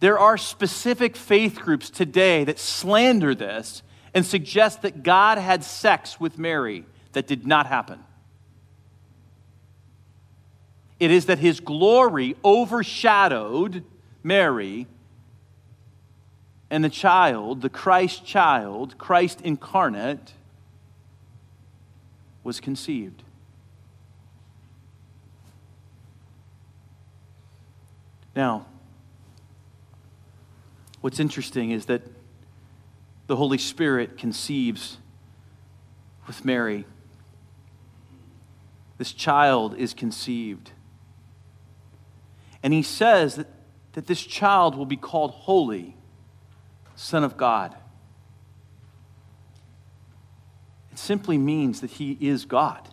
There 0.00 0.18
are 0.18 0.38
specific 0.38 1.16
faith 1.16 1.60
groups 1.60 1.90
today 1.90 2.44
that 2.44 2.58
slander 2.58 3.34
this 3.34 3.82
and 4.14 4.24
suggest 4.24 4.82
that 4.82 5.02
God 5.02 5.38
had 5.38 5.62
sex 5.62 6.18
with 6.18 6.38
Mary. 6.38 6.86
That 7.12 7.26
did 7.26 7.46
not 7.46 7.66
happen. 7.66 7.98
It 10.98 11.10
is 11.10 11.26
that 11.26 11.38
his 11.38 11.60
glory 11.60 12.36
overshadowed 12.44 13.84
Mary 14.22 14.86
and 16.70 16.84
the 16.84 16.88
child, 16.88 17.62
the 17.62 17.68
Christ 17.68 18.24
child, 18.24 18.96
Christ 18.96 19.40
incarnate, 19.42 20.32
was 22.44 22.60
conceived. 22.60 23.22
Now, 28.34 28.66
what's 31.00 31.18
interesting 31.18 31.72
is 31.72 31.86
that 31.86 32.02
the 33.26 33.36
Holy 33.36 33.58
Spirit 33.58 34.16
conceives 34.16 34.98
with 36.26 36.44
Mary. 36.44 36.84
This 38.98 39.12
child 39.12 39.76
is 39.76 39.92
conceived. 39.92 40.70
And 42.62 42.72
he 42.72 42.82
says 42.82 43.36
that 43.36 43.48
that 43.92 44.06
this 44.06 44.22
child 44.22 44.76
will 44.76 44.86
be 44.86 44.96
called 44.96 45.32
holy, 45.32 45.96
Son 47.00 47.24
of 47.24 47.38
God. 47.38 47.74
It 50.92 50.98
simply 50.98 51.38
means 51.38 51.80
that 51.80 51.92
he 51.92 52.18
is 52.20 52.44
God. 52.44 52.86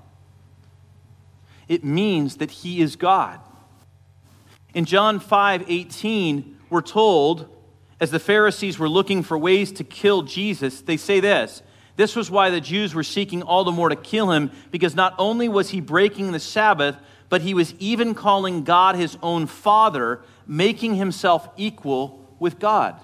It 1.67 1.83
means 1.83 2.37
that 2.37 2.49
he 2.49 2.79
is 2.79 2.95
God. 2.95 3.41
In 4.73 4.85
John 4.85 5.19
5 5.19 5.65
18, 5.69 6.57
we're 6.69 6.81
told, 6.81 7.53
as 7.99 8.09
the 8.09 8.19
Pharisees 8.19 8.79
were 8.79 8.87
looking 8.87 9.23
for 9.23 9.37
ways 9.37 9.73
to 9.73 9.83
kill 9.83 10.21
Jesus, 10.21 10.79
they 10.79 10.95
say 10.95 11.19
this 11.19 11.61
this 11.97 12.15
was 12.15 12.31
why 12.31 12.49
the 12.49 12.61
Jews 12.61 12.95
were 12.95 13.03
seeking 13.03 13.41
all 13.41 13.65
the 13.65 13.73
more 13.73 13.89
to 13.89 13.97
kill 13.97 14.31
him, 14.31 14.51
because 14.71 14.95
not 14.95 15.15
only 15.19 15.49
was 15.49 15.71
he 15.71 15.81
breaking 15.81 16.31
the 16.31 16.39
Sabbath, 16.39 16.95
but 17.27 17.41
he 17.41 17.53
was 17.53 17.73
even 17.77 18.15
calling 18.15 18.63
God 18.63 18.95
his 18.95 19.17
own 19.21 19.47
Father, 19.47 20.21
making 20.47 20.95
himself 20.95 21.49
equal 21.57 22.25
with 22.39 22.57
God. 22.57 23.01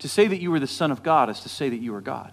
To 0.00 0.08
say 0.08 0.26
that 0.26 0.40
you 0.40 0.50
were 0.50 0.60
the 0.60 0.66
Son 0.66 0.90
of 0.90 1.02
God 1.02 1.30
is 1.30 1.40
to 1.40 1.48
say 1.48 1.68
that 1.68 1.78
you 1.78 1.94
are 1.94 2.00
God. 2.00 2.32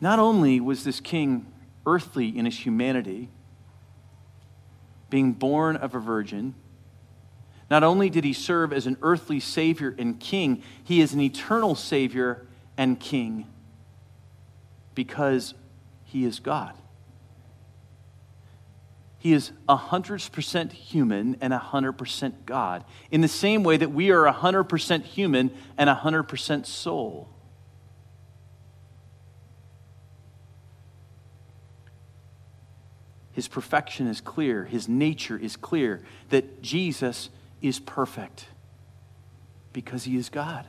Not 0.00 0.18
only 0.18 0.60
was 0.60 0.82
this 0.82 0.98
king 0.98 1.46
earthly 1.86 2.28
in 2.28 2.46
his 2.46 2.58
humanity, 2.64 3.28
being 5.10 5.32
born 5.32 5.76
of 5.76 5.94
a 5.94 5.98
virgin, 5.98 6.54
not 7.70 7.84
only 7.84 8.10
did 8.10 8.24
he 8.24 8.32
serve 8.32 8.72
as 8.72 8.86
an 8.86 8.96
earthly 9.02 9.38
Savior 9.38 9.94
and 9.98 10.18
King, 10.18 10.62
he 10.82 11.00
is 11.00 11.12
an 11.12 11.20
eternal 11.20 11.74
Savior 11.74 12.46
and 12.76 12.98
King 12.98 13.46
because 14.94 15.54
he 16.04 16.24
is 16.24 16.40
God. 16.40 16.74
He 19.20 19.34
is 19.34 19.52
100% 19.68 20.72
human 20.72 21.36
and 21.42 21.52
100% 21.52 22.32
God, 22.46 22.84
in 23.10 23.20
the 23.20 23.28
same 23.28 23.62
way 23.62 23.76
that 23.76 23.90
we 23.90 24.10
are 24.10 24.24
100% 24.24 25.02
human 25.02 25.50
and 25.76 25.90
100% 25.90 26.64
soul. 26.64 27.28
His 33.32 33.46
perfection 33.46 34.06
is 34.06 34.22
clear, 34.22 34.64
his 34.64 34.88
nature 34.88 35.36
is 35.36 35.54
clear, 35.54 36.00
that 36.30 36.62
Jesus 36.62 37.28
is 37.60 37.78
perfect 37.78 38.46
because 39.74 40.04
he 40.04 40.16
is 40.16 40.30
God. 40.30 40.66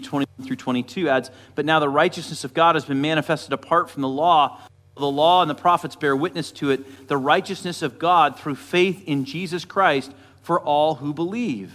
20 0.00 0.26
through 0.44 0.56
22 0.56 1.08
adds, 1.08 1.30
But 1.54 1.64
now 1.64 1.80
the 1.80 1.88
righteousness 1.88 2.44
of 2.44 2.54
God 2.54 2.74
has 2.74 2.84
been 2.84 3.00
manifested 3.00 3.52
apart 3.52 3.90
from 3.90 4.02
the 4.02 4.08
law. 4.08 4.60
The 4.96 5.10
law 5.10 5.42
and 5.42 5.50
the 5.50 5.54
prophets 5.54 5.96
bear 5.96 6.14
witness 6.14 6.52
to 6.52 6.70
it, 6.70 7.08
the 7.08 7.16
righteousness 7.16 7.82
of 7.82 7.98
God 7.98 8.38
through 8.38 8.54
faith 8.54 9.02
in 9.06 9.24
Jesus 9.24 9.64
Christ 9.64 10.12
for 10.42 10.60
all 10.60 10.94
who 10.96 11.12
believe. 11.12 11.72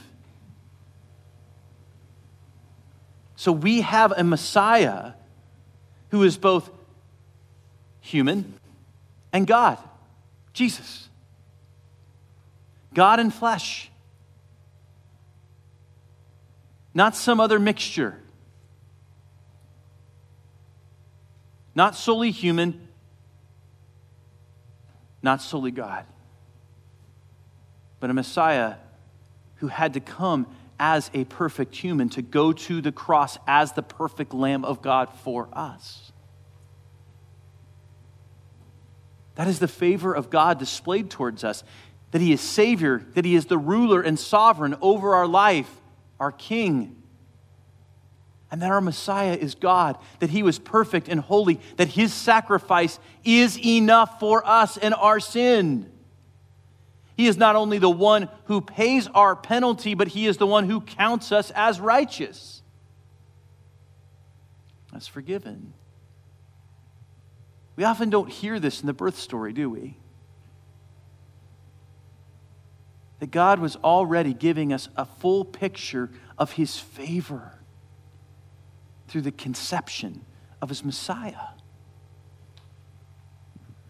So 3.35 3.51
we 3.51 3.81
have 3.81 4.11
a 4.11 4.23
Messiah 4.23 5.13
who 6.11 6.23
is 6.23 6.37
both 6.37 6.69
human 8.01 8.53
and 9.31 9.47
God, 9.47 9.77
Jesus. 10.53 11.07
God 12.93 13.19
in 13.19 13.31
flesh, 13.31 13.89
not 16.93 17.15
some 17.15 17.39
other 17.39 17.59
mixture. 17.59 18.19
Not 21.75 21.95
solely 21.95 22.31
human, 22.31 22.87
not 25.21 25.41
solely 25.41 25.71
God, 25.71 26.05
but 27.99 28.09
a 28.09 28.13
Messiah 28.13 28.75
who 29.55 29.67
had 29.67 29.93
to 29.93 29.99
come 29.99 30.47
as 30.79 31.11
a 31.13 31.25
perfect 31.25 31.75
human 31.75 32.09
to 32.09 32.21
go 32.21 32.53
to 32.53 32.81
the 32.81 32.91
cross 32.91 33.37
as 33.45 33.73
the 33.73 33.83
perfect 33.83 34.33
Lamb 34.33 34.63
of 34.63 34.81
God 34.81 35.09
for 35.23 35.49
us. 35.53 36.11
That 39.35 39.47
is 39.47 39.59
the 39.59 39.67
favor 39.67 40.13
of 40.13 40.29
God 40.29 40.59
displayed 40.59 41.09
towards 41.09 41.43
us 41.43 41.63
that 42.11 42.21
He 42.21 42.33
is 42.33 42.41
Savior, 42.41 43.05
that 43.13 43.25
He 43.25 43.35
is 43.35 43.45
the 43.45 43.57
ruler 43.57 44.01
and 44.01 44.19
sovereign 44.19 44.75
over 44.81 45.15
our 45.15 45.27
life, 45.27 45.69
our 46.19 46.31
King. 46.31 46.95
And 48.51 48.61
that 48.61 48.71
our 48.71 48.81
Messiah 48.81 49.35
is 49.35 49.53
God, 49.53 49.97
that 50.19 50.31
He 50.31 50.41
was 50.41 50.57
perfect 50.57 51.07
and 51.07 51.19
holy, 51.19 51.59
that 51.77 51.89
His 51.89 52.13
sacrifice 52.13 52.97
is 53.23 53.59
enough 53.63 54.19
for 54.19 54.45
us 54.45 54.77
and 54.77 54.93
our 54.95 55.19
sin. 55.19 55.91
He 57.15 57.27
is 57.27 57.37
not 57.37 57.55
only 57.55 57.77
the 57.77 57.89
one 57.89 58.29
who 58.45 58.61
pays 58.61 59.07
our 59.07 59.35
penalty, 59.35 59.93
but 59.93 60.07
He 60.07 60.25
is 60.25 60.37
the 60.37 60.47
one 60.47 60.67
who 60.67 60.81
counts 60.81 61.31
us 61.31 61.51
as 61.53 61.79
righteous, 61.79 62.63
as 64.95 65.05
forgiven. 65.05 65.73
We 67.75 67.83
often 67.83 68.09
don't 68.09 68.29
hear 68.29 68.59
this 68.59 68.81
in 68.81 68.87
the 68.87 68.93
birth 68.93 69.17
story, 69.17 69.53
do 69.53 69.69
we? 69.69 69.98
That 73.19 73.31
God 73.31 73.59
was 73.59 73.75
already 73.77 74.33
giving 74.33 74.71
us 74.71 74.89
a 74.95 75.05
full 75.05 75.43
picture 75.45 76.09
of 76.37 76.53
His 76.53 76.77
favor 76.77 77.53
through 79.07 79.21
the 79.21 79.31
conception 79.31 80.25
of 80.61 80.69
His 80.69 80.83
Messiah. 80.83 81.49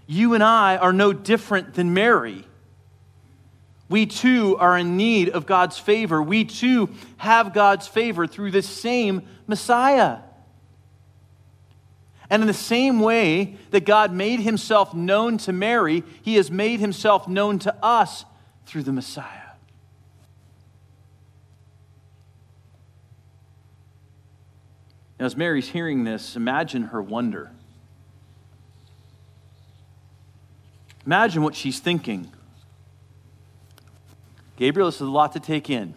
You 0.07 0.33
and 0.33 0.43
I 0.43 0.77
are 0.77 0.93
no 0.93 1.13
different 1.13 1.75
than 1.75 1.93
Mary. 1.93 2.43
We 3.89 4.05
too 4.05 4.55
are 4.59 4.77
in 4.77 4.97
need 4.97 5.29
of 5.29 5.45
God's 5.45 5.77
favor. 5.77 6.21
We 6.21 6.45
too 6.45 6.89
have 7.17 7.53
God's 7.53 7.87
favor 7.87 8.25
through 8.25 8.51
this 8.51 8.67
same 8.67 9.23
Messiah. 9.47 10.19
And 12.29 12.43
in 12.43 12.47
the 12.47 12.53
same 12.53 12.99
way 12.99 13.55
that 13.71 13.85
God 13.85 14.13
made 14.13 14.39
himself 14.39 14.93
known 14.93 15.39
to 15.39 15.53
Mary, 15.53 16.03
he 16.21 16.35
has 16.35 16.51
made 16.51 16.79
himself 16.79 17.27
known 17.27 17.57
to 17.59 17.75
us 17.83 18.25
through 18.69 18.83
the 18.83 18.91
Messiah. 18.91 19.25
Now, 25.19 25.25
as 25.25 25.35
Mary's 25.35 25.69
hearing 25.69 26.03
this, 26.03 26.35
imagine 26.35 26.83
her 26.83 27.01
wonder. 27.01 27.49
Imagine 31.03 31.41
what 31.41 31.55
she's 31.55 31.79
thinking. 31.79 32.31
Gabriel, 34.55 34.87
this 34.87 34.97
is 34.97 35.01
a 35.01 35.05
lot 35.05 35.31
to 35.33 35.39
take 35.39 35.71
in. 35.71 35.95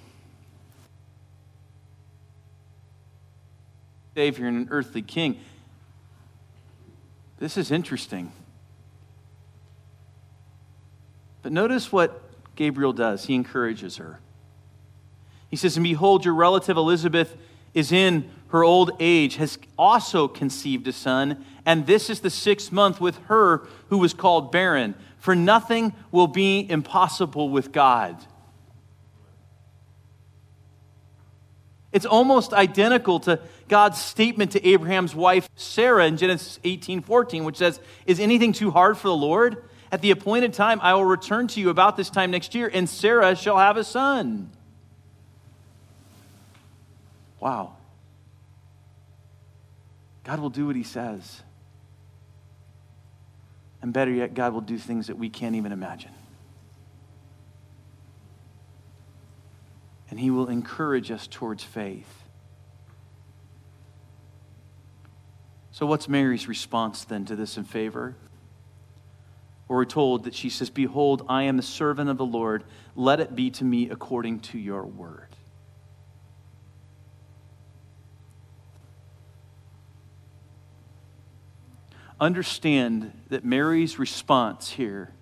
Savior 4.14 4.46
and 4.46 4.56
an 4.56 4.68
earthly 4.70 5.02
king. 5.02 5.38
This 7.38 7.58
is 7.58 7.70
interesting. 7.70 8.32
But 11.42 11.52
notice 11.52 11.92
what 11.92 12.31
Gabriel 12.56 12.92
does. 12.92 13.26
He 13.26 13.34
encourages 13.34 13.96
her. 13.96 14.20
He 15.48 15.56
says, 15.56 15.76
And 15.76 15.84
behold, 15.84 16.24
your 16.24 16.34
relative 16.34 16.76
Elizabeth 16.76 17.36
is 17.74 17.92
in 17.92 18.30
her 18.48 18.64
old 18.64 18.92
age, 19.00 19.36
has 19.36 19.58
also 19.78 20.28
conceived 20.28 20.86
a 20.86 20.92
son, 20.92 21.44
and 21.64 21.86
this 21.86 22.10
is 22.10 22.20
the 22.20 22.30
sixth 22.30 22.70
month 22.70 23.00
with 23.00 23.16
her 23.26 23.66
who 23.88 23.98
was 23.98 24.12
called 24.12 24.52
barren. 24.52 24.94
For 25.18 25.34
nothing 25.34 25.94
will 26.10 26.26
be 26.26 26.68
impossible 26.68 27.48
with 27.48 27.70
God. 27.70 28.16
It's 31.92 32.06
almost 32.06 32.52
identical 32.52 33.20
to 33.20 33.38
God's 33.68 34.00
statement 34.00 34.52
to 34.52 34.66
Abraham's 34.66 35.14
wife 35.14 35.48
Sarah 35.54 36.06
in 36.06 36.16
Genesis 36.16 36.58
18 36.64 37.02
14, 37.02 37.44
which 37.44 37.58
says, 37.58 37.78
Is 38.06 38.18
anything 38.18 38.52
too 38.52 38.70
hard 38.70 38.96
for 38.96 39.08
the 39.08 39.16
Lord? 39.16 39.62
At 39.92 40.00
the 40.00 40.10
appointed 40.10 40.54
time, 40.54 40.80
I 40.82 40.94
will 40.94 41.04
return 41.04 41.46
to 41.48 41.60
you 41.60 41.70
about 41.70 41.96
this 41.96 42.10
time 42.10 42.32
next 42.32 42.54
year, 42.54 42.68
and 42.72 42.88
Sarah 42.88 43.36
shall 43.36 43.58
have 43.58 43.76
a 43.76 43.84
son. 43.84 44.50
Wow. 47.38 47.76
God 50.24 50.40
will 50.40 50.50
do 50.50 50.66
what 50.66 50.74
he 50.74 50.82
says. 50.82 51.42
And 53.82 53.92
better 53.92 54.10
yet, 54.10 54.34
God 54.34 54.54
will 54.54 54.60
do 54.60 54.78
things 54.78 55.08
that 55.08 55.18
we 55.18 55.28
can't 55.28 55.54
even 55.54 55.70
imagine. 55.72 56.12
and 60.12 60.20
He 60.20 60.30
will 60.30 60.48
encourage 60.48 61.10
us 61.10 61.26
towards 61.26 61.64
faith. 61.64 62.24
So, 65.70 65.86
what's 65.86 66.06
Mary's 66.06 66.46
response 66.46 67.04
then 67.04 67.24
to 67.24 67.34
this 67.34 67.56
in 67.56 67.64
favor? 67.64 68.14
where 69.72 69.78
we're 69.78 69.84
told 69.86 70.24
that 70.24 70.34
she 70.34 70.50
says, 70.50 70.68
Behold, 70.68 71.24
I 71.30 71.44
am 71.44 71.56
the 71.56 71.62
servant 71.62 72.10
of 72.10 72.18
the 72.18 72.26
Lord. 72.26 72.62
Let 72.94 73.20
it 73.20 73.34
be 73.34 73.50
to 73.52 73.64
me 73.64 73.88
according 73.88 74.40
to 74.40 74.58
your 74.58 74.84
word. 74.84 75.28
Understand 82.20 83.18
that 83.30 83.46
Mary's 83.46 83.98
response 83.98 84.68
here, 84.68 85.14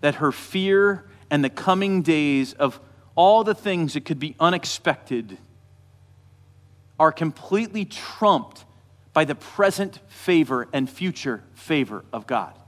that 0.00 0.16
her 0.16 0.32
fear 0.32 1.08
and 1.30 1.44
the 1.44 1.48
coming 1.48 2.02
days 2.02 2.54
of 2.54 2.80
all 3.14 3.44
the 3.44 3.54
things 3.54 3.94
that 3.94 4.04
could 4.04 4.18
be 4.18 4.34
unexpected 4.40 5.38
are 6.98 7.12
completely 7.12 7.84
trumped 7.84 8.64
by 9.12 9.24
the 9.24 9.36
present 9.36 10.00
favor 10.08 10.66
and 10.72 10.90
future 10.90 11.44
favor 11.54 12.04
of 12.12 12.26
God. 12.26 12.58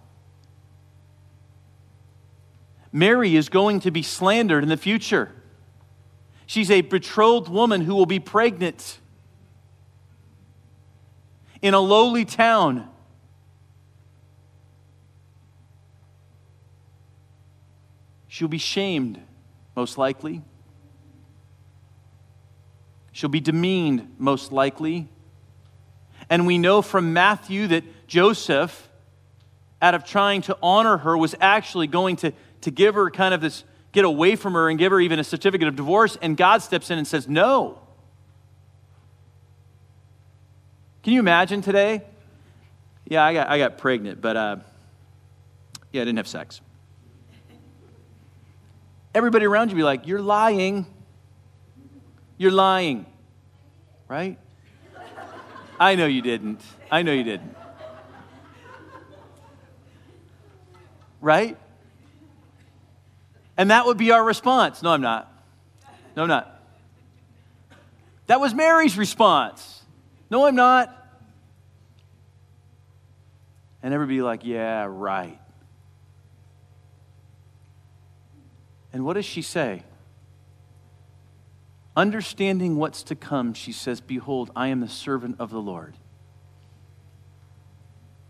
Mary 2.93 3.37
is 3.37 3.49
going 3.49 3.81
to 3.81 3.91
be 3.91 4.03
slandered 4.03 4.63
in 4.63 4.69
the 4.69 4.77
future. 4.77 5.33
She's 6.47 6.71
a 6.71 6.81
betrothed 6.81 7.49
woman 7.49 7.83
who 7.83 7.95
will 7.95 8.07
be 8.07 8.21
pregnant 8.21 8.99
in 11.61 11.75
a 11.75 11.81
lowly 11.81 12.25
town. 12.25 12.89
She'll 18.29 18.49
be 18.49 18.59
shamed, 18.59 19.21
most 19.75 19.99
likely. 19.99 20.43
She'll 23.13 23.29
be 23.29 23.41
demeaned, 23.41 24.15
most 24.19 24.53
likely. 24.53 25.09
And 26.31 26.47
we 26.47 26.57
know 26.57 26.83
from 26.83 27.13
Matthew 27.13 27.67
that 27.67 28.07
Joseph, 28.07 28.89
out 29.83 29.95
of 29.95 30.05
trying 30.05 30.43
to 30.43 30.57
honor 30.63 30.99
her, 30.99 31.19
was 31.19 31.35
actually 31.41 31.89
going 31.89 32.17
to, 32.17 32.33
to 32.63 32.71
give 32.71 32.95
her 32.95 33.11
kind 33.11 33.35
of 33.35 33.41
this 33.41 33.65
get 33.93 34.05
away 34.05 34.37
from 34.37 34.53
her 34.53 34.69
and 34.69 34.79
give 34.79 34.93
her 34.93 35.01
even 35.01 35.19
a 35.19 35.25
certificate 35.25 35.69
of 35.69 35.77
divorce. 35.77 36.17
And 36.21 36.37
God 36.37 36.63
steps 36.63 36.91
in 36.91 36.99
and 36.99 37.07
says, 37.07 37.29
No. 37.29 37.79
Can 41.03 41.13
you 41.13 41.21
imagine 41.21 41.63
today? 41.63 42.03
Yeah, 43.07 43.25
I 43.25 43.33
got, 43.33 43.49
I 43.49 43.59
got 43.59 43.79
pregnant, 43.79 44.21
but 44.21 44.37
uh, 44.37 44.57
yeah, 45.93 46.03
I 46.03 46.05
didn't 46.05 46.19
have 46.19 46.29
sex. 46.29 46.61
Everybody 49.15 49.47
around 49.47 49.71
you 49.71 49.77
be 49.77 49.83
like, 49.83 50.07
You're 50.07 50.23
lying. 50.23 50.87
You're 52.37 52.53
lying. 52.53 53.07
Right? 54.07 54.39
I 55.81 55.95
know 55.95 56.07
you 56.07 56.23
didn't. 56.23 56.61
I 56.91 57.03
know 57.03 57.13
you 57.13 57.25
didn't. 57.25 57.57
Right? 61.21 61.57
And 63.59 63.73
that 63.73 63.85
would 63.85 63.99
be 63.99 64.13
our 64.13 64.25
response. 64.25 64.83
No, 64.83 64.91
I'm 64.91 65.03
not. 65.03 65.31
No, 66.17 66.23
I'm 66.23 66.29
not. 66.29 66.63
That 68.29 68.41
was 68.41 68.55
Mary's 68.55 68.97
response. 68.97 69.83
No, 70.31 70.47
I'm 70.47 70.55
not. 70.55 70.95
And 73.83 73.93
everybody 73.93 74.23
like, 74.23 74.45
yeah, 74.45 74.87
right. 74.89 75.41
And 78.93 79.05
what 79.05 79.15
does 79.15 79.25
she 79.25 79.43
say? 79.43 79.83
Understanding 81.97 82.77
what's 82.77 83.03
to 83.05 83.17
come, 83.17 83.55
she 83.55 83.73
says, 83.73 84.01
Behold, 84.01 84.51
I 84.55 84.69
am 84.69 84.81
the 84.81 84.89
servant 84.89 85.37
of 85.41 85.51
the 85.51 85.61
Lord. 85.61 85.95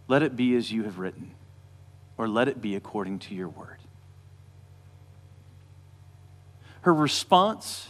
Let 0.07 0.23
it 0.23 0.37
be 0.37 0.57
as 0.57 0.73
you 0.73 0.85
have 0.85 0.99
written, 0.99 1.33
or 2.17 2.29
let 2.29 2.49
it 2.49 2.63
be 2.63 2.77
according 2.77 3.19
to 3.21 3.35
your 3.35 3.49
word. 3.49 3.78
Her 6.83 6.95
response 6.95 7.89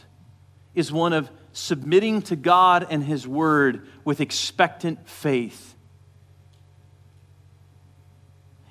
is 0.75 0.93
one 0.93 1.13
of 1.13 1.31
submitting 1.53 2.23
to 2.23 2.37
God 2.37 2.87
and 2.91 3.03
His 3.03 3.27
Word 3.27 3.87
with 4.05 4.21
expectant 4.21 5.09
faith. 5.09 5.75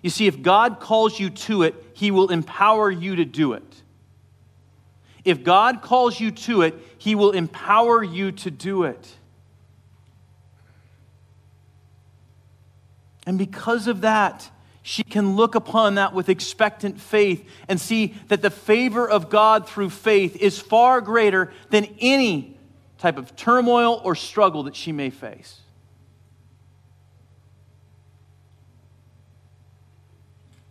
You 0.01 0.09
see, 0.09 0.28
if 0.28 0.41
God 0.41 0.80
calls 0.80 1.20
you 1.20 1.30
to 1.30 1.63
it, 1.63 1.76
He 1.93 2.11
will 2.11 2.30
empower 2.30 2.89
you 2.89 3.18
to 3.18 3.26
do 3.26 3.53
it. 3.53 3.84
If 5.26 5.43
God 5.43 5.82
calls 5.82 6.20
you 6.20 6.32
to 6.32 6.61
it, 6.61 6.76
He 6.97 7.15
will 7.15 7.32
empower 7.32 8.01
you 8.03 8.32
to 8.32 8.51
do 8.51 8.84
it. 8.84 9.15
And 13.26 13.38
because 13.38 13.88
of 13.88 14.01
that, 14.01 14.49
she 14.88 15.03
can 15.03 15.35
look 15.35 15.53
upon 15.53 15.95
that 15.95 16.13
with 16.13 16.29
expectant 16.29 16.97
faith 16.97 17.45
and 17.67 17.77
see 17.77 18.15
that 18.29 18.41
the 18.41 18.49
favor 18.49 19.05
of 19.05 19.29
God 19.29 19.67
through 19.67 19.89
faith 19.89 20.38
is 20.38 20.59
far 20.59 21.01
greater 21.01 21.51
than 21.71 21.93
any 21.99 22.57
type 22.97 23.17
of 23.17 23.35
turmoil 23.35 23.99
or 24.05 24.15
struggle 24.15 24.63
that 24.63 24.77
she 24.77 24.93
may 24.93 25.09
face. 25.09 25.59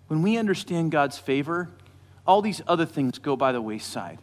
When 0.06 0.22
we 0.22 0.38
understand 0.38 0.92
God's 0.92 1.18
favor, 1.18 1.68
all 2.26 2.40
these 2.40 2.62
other 2.66 2.86
things 2.86 3.18
go 3.18 3.36
by 3.36 3.52
the 3.52 3.60
wayside. 3.60 4.18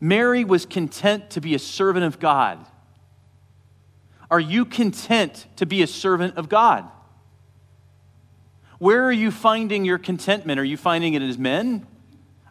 Mary 0.00 0.42
was 0.42 0.66
content 0.66 1.30
to 1.30 1.40
be 1.40 1.54
a 1.54 1.60
servant 1.60 2.04
of 2.04 2.18
God. 2.18 2.66
Are 4.28 4.40
you 4.40 4.64
content 4.64 5.46
to 5.54 5.66
be 5.66 5.82
a 5.82 5.86
servant 5.86 6.36
of 6.36 6.48
God? 6.48 6.90
Where 8.78 9.04
are 9.04 9.12
you 9.12 9.30
finding 9.30 9.84
your 9.84 9.98
contentment? 9.98 10.60
Are 10.60 10.64
you 10.64 10.76
finding 10.76 11.14
it 11.14 11.22
as 11.22 11.38
men? 11.38 11.86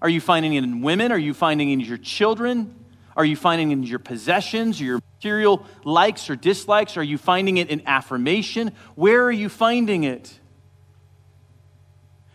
Are 0.01 0.09
you 0.09 0.21
finding 0.21 0.53
it 0.53 0.63
in 0.63 0.81
women? 0.81 1.11
Are 1.11 1.17
you 1.17 1.33
finding 1.33 1.69
it 1.69 1.73
in 1.73 1.79
your 1.81 1.97
children? 1.97 2.75
Are 3.15 3.25
you 3.25 3.35
finding 3.35 3.71
it 3.71 3.73
in 3.73 3.83
your 3.83 3.99
possessions, 3.99 4.79
your 4.81 4.99
material 5.17 5.65
likes 5.83 6.29
or 6.29 6.35
dislikes? 6.35 6.97
Are 6.97 7.03
you 7.03 7.17
finding 7.17 7.57
it 7.57 7.69
in 7.69 7.81
affirmation? 7.85 8.71
Where 8.95 9.23
are 9.23 9.31
you 9.31 9.49
finding 9.49 10.03
it? 10.03 10.39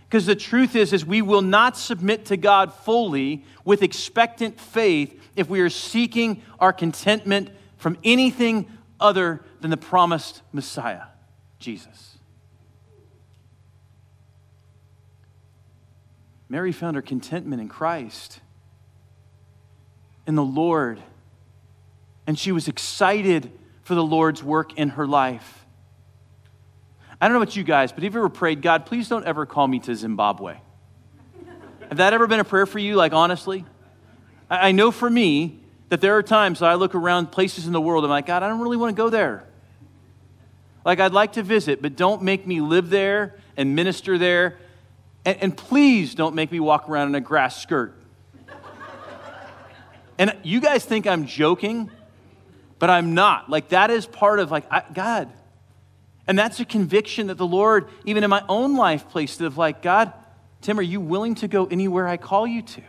Because 0.09 0.27
the 0.27 0.35
truth 0.35 0.75
is, 0.75 0.93
is 0.93 1.05
we 1.05 1.23
will 1.23 1.43
not 1.43 1.77
submit 1.77 2.27
to 2.27 2.37
God 2.37 2.73
fully 2.73 3.45
with 3.65 3.83
expectant 3.83 4.59
faith 4.59 5.17
if 5.37 5.49
we 5.49 5.61
are 5.61 5.71
seeking 5.71 6.43
our 6.59 6.73
contentment 6.73 7.51
from 7.77 7.97
anything 8.03 8.67
other 8.99 9.41
than 9.61 9.71
the 9.71 9.77
promised 9.77 10.43
Messiah, 10.53 11.05
Jesus. 11.61 12.10
Mary 16.51 16.73
found 16.73 16.97
her 16.97 17.03
contentment 17.03 17.63
in 17.63 17.69
Christ, 17.69 18.41
in 20.27 20.35
the 20.35 20.43
Lord, 20.43 21.01
and 22.27 22.37
she 22.37 22.51
was 22.51 22.67
excited 22.67 23.53
for 23.85 23.95
the 23.95 24.03
Lord's 24.03 24.43
work 24.43 24.77
in 24.77 24.91
her 24.91 25.07
life. 25.07 25.65
I 27.21 27.29
don't 27.29 27.35
know 27.35 27.43
about 27.43 27.55
you 27.55 27.63
guys, 27.63 27.93
but 27.93 28.03
have 28.03 28.15
you 28.15 28.21
ever 28.21 28.29
prayed, 28.29 28.63
God, 28.63 28.85
please 28.85 29.09
don't 29.09 29.25
ever 29.25 29.47
call 29.47 29.69
me 29.69 29.79
to 29.81 29.95
Zimbabwe? 29.95 30.57
Have 31.89 31.99
that 31.99 32.13
ever 32.13 32.27
been 32.27 32.41
a 32.41 32.45
prayer 32.45 32.67
for 32.67 32.81
you, 32.81 32.97
like 32.97 33.13
honestly? 33.13 33.65
I 34.51 34.73
know 34.73 34.91
for 34.91 35.09
me 35.09 35.61
that 35.89 36.01
there 36.01 36.17
are 36.17 36.23
times 36.23 36.63
I 36.63 36.75
look 36.75 36.97
around 36.97 37.31
places 37.31 37.69
in 37.69 37.73
the 37.73 37.81
world, 37.81 38.03
and 38.03 38.13
I'm 38.13 38.17
like, 38.17 38.27
God, 38.27 38.43
I 38.43 38.49
don't 38.49 38.61
really 38.61 38.77
want 38.77 38.97
to 38.97 39.01
go 39.01 39.09
there. 39.09 39.45
Like, 40.85 40.99
I'd 40.99 41.13
like 41.13 41.35
to 41.35 41.45
visit, 41.45 41.81
but 41.81 41.95
don't 41.95 42.23
make 42.23 42.45
me 42.45 42.61
live 42.61 42.91
there 42.91 43.39
and 43.57 43.77
minister 43.77 44.19
there 44.19 44.59
and, 45.25 45.43
and 45.43 45.57
please 45.57 46.15
don't 46.15 46.35
make 46.35 46.51
me 46.51 46.61
walk 46.61 46.89
around 46.89 47.09
in 47.09 47.15
a 47.15 47.21
grass 47.21 47.61
skirt. 47.61 47.95
and 50.19 50.37
you 50.43 50.61
guys 50.61 50.85
think 50.85 51.07
I'm 51.07 51.27
joking, 51.27 51.91
but 52.79 52.91
I'm 52.91 53.15
not. 53.15 53.51
Like, 53.51 53.71
that 53.71 53.91
is 53.91 54.07
part 54.07 54.39
of, 54.39 54.51
like, 54.51 54.71
I, 54.71 54.83
God. 54.93 55.31
And 56.27 56.39
that's 56.39 56.61
a 56.61 56.65
conviction 56.65 57.27
that 57.27 57.37
the 57.37 57.47
Lord, 57.47 57.89
even 58.05 58.25
in 58.25 58.31
my 58.31 58.45
own 58.49 58.77
life, 58.77 59.09
placed 59.09 59.41
of, 59.41 59.59
like, 59.59 59.83
God, 59.83 60.13
Tim, 60.61 60.79
are 60.79 60.83
you 60.83 61.01
willing 61.01 61.35
to 61.37 61.49
go 61.49 61.67
anywhere 61.67 62.07
I 62.07 62.17
call 62.17 62.47
you 62.47 62.63
to? 62.63 62.83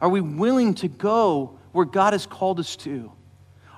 Are 0.00 0.08
we 0.08 0.20
willing 0.20 0.74
to 0.74 0.88
go 0.88 1.58
where 1.72 1.86
God 1.86 2.12
has 2.12 2.26
called 2.26 2.60
us 2.60 2.76
to? 2.76 3.10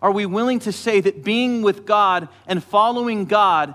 Are 0.02 0.10
we 0.10 0.26
willing 0.26 0.58
to 0.60 0.72
say 0.72 1.00
that 1.00 1.24
being 1.24 1.62
with 1.62 1.86
God 1.86 2.28
and 2.46 2.62
following 2.62 3.24
God 3.26 3.74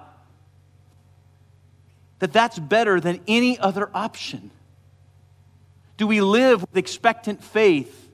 that 2.22 2.32
that's 2.32 2.60
better 2.60 3.00
than 3.00 3.20
any 3.28 3.58
other 3.58 3.90
option? 3.96 4.52
Do 5.98 6.06
we 6.06 6.22
live 6.22 6.62
with 6.62 6.78
expectant 6.78 7.44
faith? 7.44 8.10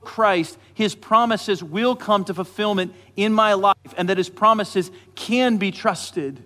Christ, 0.00 0.56
his 0.74 0.94
promises 0.94 1.62
will 1.62 1.96
come 1.96 2.24
to 2.26 2.34
fulfillment 2.34 2.94
in 3.16 3.32
my 3.32 3.54
life, 3.54 3.74
and 3.96 4.08
that 4.08 4.16
his 4.16 4.28
promises 4.28 4.92
can 5.16 5.56
be 5.56 5.72
trusted? 5.72 6.40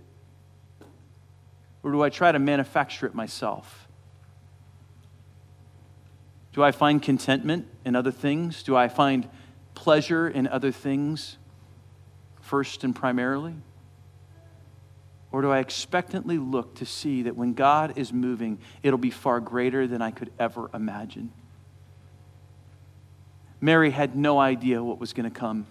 Or 1.83 1.93
do 1.93 2.03
I 2.03 2.09
try 2.09 2.33
to 2.33 2.39
manufacture 2.39 3.05
it 3.05 3.15
myself? 3.15 3.89
Do 6.55 6.63
I 6.63 6.73
find 6.73 7.03
contentment 7.03 7.69
in 7.85 7.95
other 7.95 8.11
things? 8.11 8.63
Do 8.63 8.75
I 8.75 8.89
find 8.89 9.29
pleasure 9.75 10.27
in 10.27 10.47
other 10.49 10.73
things 10.73 11.37
first 12.41 12.85
and 12.85 12.97
primarily? 12.97 13.55
Or 15.31 15.43
do 15.43 15.51
I 15.51 15.59
expectantly 15.59 16.39
look 16.39 16.77
to 16.77 16.87
see 16.87 17.23
that 17.23 17.37
when 17.37 17.53
God 17.53 17.99
is 17.99 18.13
moving, 18.13 18.59
it'll 18.83 18.99
be 18.99 19.11
far 19.11 19.41
greater 19.41 19.87
than 19.87 20.01
I 20.01 20.11
could 20.11 20.33
ever 20.39 20.71
imagine? 20.73 21.33
Mary 23.61 23.91
had 23.91 24.17
no 24.17 24.39
idea 24.39 24.83
what 24.83 24.99
was 24.99 25.13
going 25.13 25.31
to 25.31 25.39
come. 25.39 25.67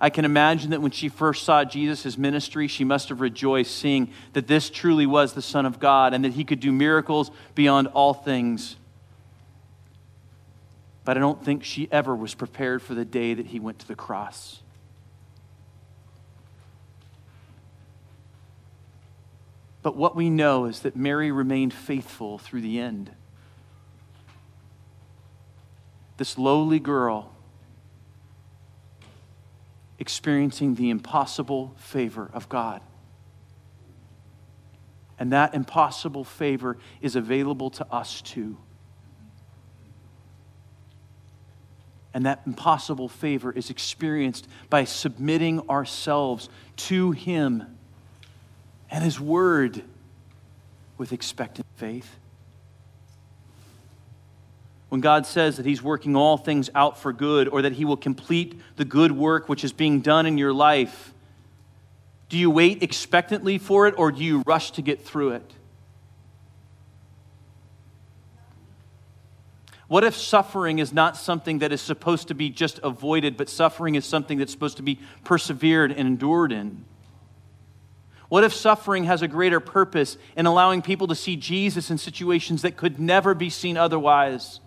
I 0.00 0.10
can 0.10 0.24
imagine 0.24 0.70
that 0.70 0.82
when 0.82 0.92
she 0.92 1.08
first 1.08 1.44
saw 1.44 1.64
Jesus' 1.64 2.16
ministry, 2.16 2.68
she 2.68 2.84
must 2.84 3.08
have 3.08 3.20
rejoiced 3.20 3.74
seeing 3.74 4.12
that 4.34 4.46
this 4.46 4.70
truly 4.70 5.06
was 5.06 5.32
the 5.32 5.42
Son 5.42 5.66
of 5.66 5.80
God 5.80 6.14
and 6.14 6.24
that 6.24 6.34
he 6.34 6.44
could 6.44 6.60
do 6.60 6.70
miracles 6.70 7.32
beyond 7.56 7.88
all 7.88 8.14
things. 8.14 8.76
But 11.04 11.16
I 11.16 11.20
don't 11.20 11.42
think 11.44 11.64
she 11.64 11.88
ever 11.90 12.14
was 12.14 12.34
prepared 12.34 12.82
for 12.82 12.94
the 12.94 13.04
day 13.04 13.34
that 13.34 13.46
he 13.46 13.58
went 13.58 13.80
to 13.80 13.88
the 13.88 13.96
cross. 13.96 14.60
But 19.82 19.96
what 19.96 20.14
we 20.14 20.28
know 20.28 20.66
is 20.66 20.80
that 20.80 20.94
Mary 20.94 21.32
remained 21.32 21.72
faithful 21.72 22.38
through 22.38 22.60
the 22.60 22.78
end. 22.78 23.10
This 26.18 26.36
lowly 26.36 26.78
girl 26.78 27.32
experiencing 29.98 30.74
the 30.74 30.90
impossible 30.90 31.74
favor 31.78 32.30
of 32.32 32.48
God. 32.48 32.82
And 35.18 35.32
that 35.32 35.54
impossible 35.54 36.24
favor 36.24 36.78
is 37.00 37.16
available 37.16 37.70
to 37.70 37.86
us 37.92 38.22
too. 38.22 38.56
And 42.12 42.26
that 42.26 42.42
impossible 42.46 43.08
favor 43.08 43.52
is 43.52 43.70
experienced 43.70 44.48
by 44.68 44.84
submitting 44.84 45.68
ourselves 45.68 46.48
to 46.76 47.12
Him 47.12 47.78
and 48.90 49.04
His 49.04 49.20
Word 49.20 49.82
with 50.98 51.12
expectant 51.12 51.66
faith. 51.76 52.16
When 54.88 55.00
God 55.00 55.24
says 55.24 55.56
that 55.56 55.66
He's 55.66 55.82
working 55.82 56.16
all 56.16 56.36
things 56.36 56.68
out 56.74 56.98
for 56.98 57.12
good 57.12 57.48
or 57.48 57.62
that 57.62 57.72
He 57.72 57.84
will 57.84 57.96
complete 57.96 58.60
the 58.76 58.84
good 58.84 59.12
work 59.12 59.48
which 59.48 59.64
is 59.64 59.72
being 59.72 60.00
done 60.00 60.26
in 60.26 60.36
your 60.36 60.52
life, 60.52 61.14
do 62.28 62.36
you 62.36 62.50
wait 62.50 62.82
expectantly 62.82 63.58
for 63.58 63.86
it 63.86 63.94
or 63.96 64.12
do 64.12 64.22
you 64.22 64.42
rush 64.46 64.72
to 64.72 64.82
get 64.82 65.00
through 65.00 65.30
it? 65.30 65.52
What 69.88 70.04
if 70.04 70.16
suffering 70.16 70.78
is 70.78 70.92
not 70.92 71.16
something 71.16 71.58
that 71.58 71.72
is 71.72 71.80
supposed 71.80 72.28
to 72.28 72.34
be 72.34 72.48
just 72.48 72.78
avoided, 72.84 73.36
but 73.36 73.48
suffering 73.48 73.96
is 73.96 74.04
something 74.04 74.38
that's 74.38 74.52
supposed 74.52 74.76
to 74.76 74.84
be 74.84 75.00
persevered 75.24 75.90
and 75.90 76.06
endured 76.06 76.52
in? 76.52 76.84
What 78.30 78.44
if 78.44 78.54
suffering 78.54 79.04
has 79.04 79.22
a 79.22 79.28
greater 79.28 79.58
purpose 79.58 80.16
in 80.36 80.46
allowing 80.46 80.82
people 80.82 81.08
to 81.08 81.16
see 81.16 81.34
Jesus 81.34 81.90
in 81.90 81.98
situations 81.98 82.62
that 82.62 82.76
could 82.76 83.00
never 83.00 83.34
be 83.34 83.50
seen 83.50 83.76
otherwise? 83.76 84.60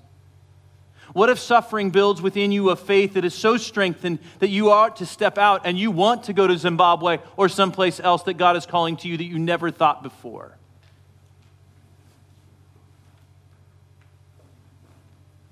What 1.13 1.29
if 1.29 1.39
suffering 1.39 1.89
builds 1.89 2.21
within 2.21 2.51
you 2.51 2.71
a 2.71 2.75
faith 2.75 3.13
that 3.13 3.23
is 3.23 3.33
so 3.33 3.55
strengthened 3.55 4.19
that 4.39 4.49
you 4.49 4.69
ought 4.69 4.97
to 4.97 5.05
step 5.05 5.37
out 5.37 5.61
and 5.65 5.79
you 5.79 5.91
want 5.91 6.23
to 6.23 6.33
go 6.33 6.45
to 6.45 6.57
Zimbabwe 6.57 7.19
or 7.37 7.47
someplace 7.47 8.01
else 8.01 8.23
that 8.23 8.33
God 8.33 8.57
is 8.57 8.65
calling 8.65 8.97
to 8.97 9.07
you 9.07 9.15
that 9.15 9.23
you 9.23 9.39
never 9.39 9.71
thought 9.71 10.03
before? 10.03 10.57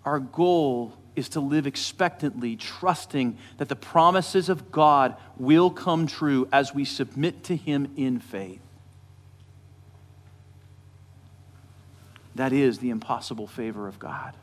Our 0.04 0.20
goal 0.20 0.94
is 1.16 1.30
to 1.30 1.40
live 1.40 1.68
expectantly, 1.68 2.56
trusting 2.56 3.38
that 3.58 3.70
the 3.70 3.76
promises 3.76 4.50
of 4.50 4.72
God 4.72 5.16
will 5.38 5.70
come 5.70 6.08
true 6.08 6.48
as 6.52 6.74
we 6.74 6.86
submit 6.86 7.44
to 7.46 7.56
Him 7.56 7.92
in 7.98 8.20
faith. 8.20 8.62
That 12.36 12.54
is 12.54 12.80
the 12.80 12.90
impossible 12.90 13.48
favor 13.48 13.88
of 13.88 14.00
God. 14.00 14.34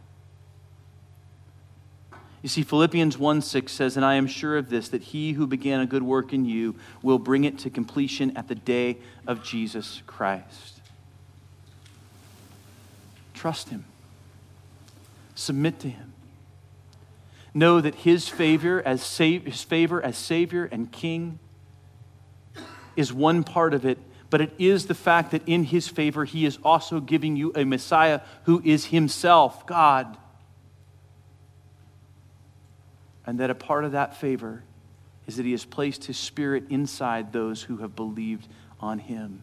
You 2.43 2.49
see, 2.49 2.63
Philippians 2.63 3.19
1 3.19 3.43
6 3.43 3.73
says, 3.73 3.97
And 3.97 4.05
I 4.05 4.15
am 4.15 4.27
sure 4.27 4.57
of 4.57 4.69
this, 4.69 4.89
that 4.91 5.03
he 5.03 5.33
who 5.33 5.47
began 5.47 5.81
a 5.81 5.87
good 5.87 6.03
work 6.03 6.33
in 6.33 6.45
you 6.45 6.77
will 7.03 7.19
bring 7.19 7.45
it 7.45 7.59
to 7.61 7.71
completion 7.71 8.37
at 8.37 8.47
the 8.49 8.55
day 8.55 8.99
of 9.27 9.43
Jesus 9.43 10.03
Christ. 10.07 10.81
Trust 13.35 13.71
him. 13.71 13.85
Submit 15.35 15.81
to 15.81 15.89
him. 15.89 16.08
Know 17.59 17.81
that 17.81 17.97
his 17.97 18.29
favor 18.29 18.81
as, 18.87 19.19
his 19.19 19.65
favor 19.65 20.01
as 20.01 20.17
Savior 20.17 20.67
and 20.67 20.93
King 20.93 21.41
is 22.95 23.13
one 23.13 23.43
part 23.43 23.75
of 23.75 23.85
it, 23.85 23.99
but 24.31 24.41
it 24.41 24.53
is 24.59 24.87
the 24.87 24.95
fact 24.95 25.33
that 25.33 25.43
in 25.45 25.65
his 25.65 25.89
favor, 25.89 26.25
he 26.25 26.47
is 26.47 26.57
also 26.63 27.01
giving 27.01 27.35
you 27.35 27.51
a 27.57 27.65
Messiah 27.65 28.21
who 28.45 28.63
is 28.65 28.87
himself 28.87 29.67
God. 29.67 30.17
And 33.27 33.41
that 33.41 33.51
a 33.51 33.57
part 33.57 33.85
of 33.85 33.91
that 33.91 34.17
favor 34.17 34.63
is 35.27 35.35
that 35.35 35.45
he 35.45 35.51
has 35.51 35.65
placed 35.65 36.05
his 36.05 36.17
spirit 36.17 36.63
inside 36.71 37.33
those 37.33 37.65
who 37.65 37.79
have 37.79 37.97
believed 37.97 38.47
on 38.79 39.01
him. 39.01 39.43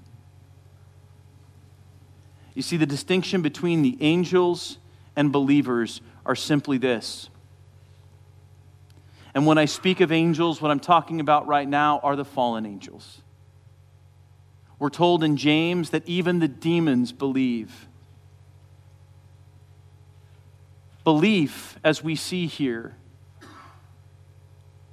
You 2.53 2.61
see, 2.61 2.77
the 2.77 2.85
distinction 2.85 3.41
between 3.41 3.81
the 3.81 3.97
angels 3.99 4.77
and 5.17 5.33
believers 5.33 5.99
are 6.25 6.35
simply 6.35 6.77
this. 6.77 7.29
And 9.35 9.45
when 9.45 9.57
I 9.57 9.65
speak 9.65 9.99
of 9.99 10.11
angels, 10.11 10.61
what 10.61 10.71
I'm 10.71 10.79
talking 10.79 11.19
about 11.19 11.45
right 11.45 11.67
now 11.67 11.99
are 11.99 12.15
the 12.15 12.25
fallen 12.25 12.65
angels. 12.65 13.21
We're 14.79 14.89
told 14.89 15.23
in 15.23 15.37
James 15.37 15.91
that 15.91 16.07
even 16.07 16.39
the 16.39 16.47
demons 16.47 17.11
believe. 17.11 17.87
Belief, 21.03 21.77
as 21.83 22.03
we 22.03 22.15
see 22.15 22.47
here, 22.47 22.95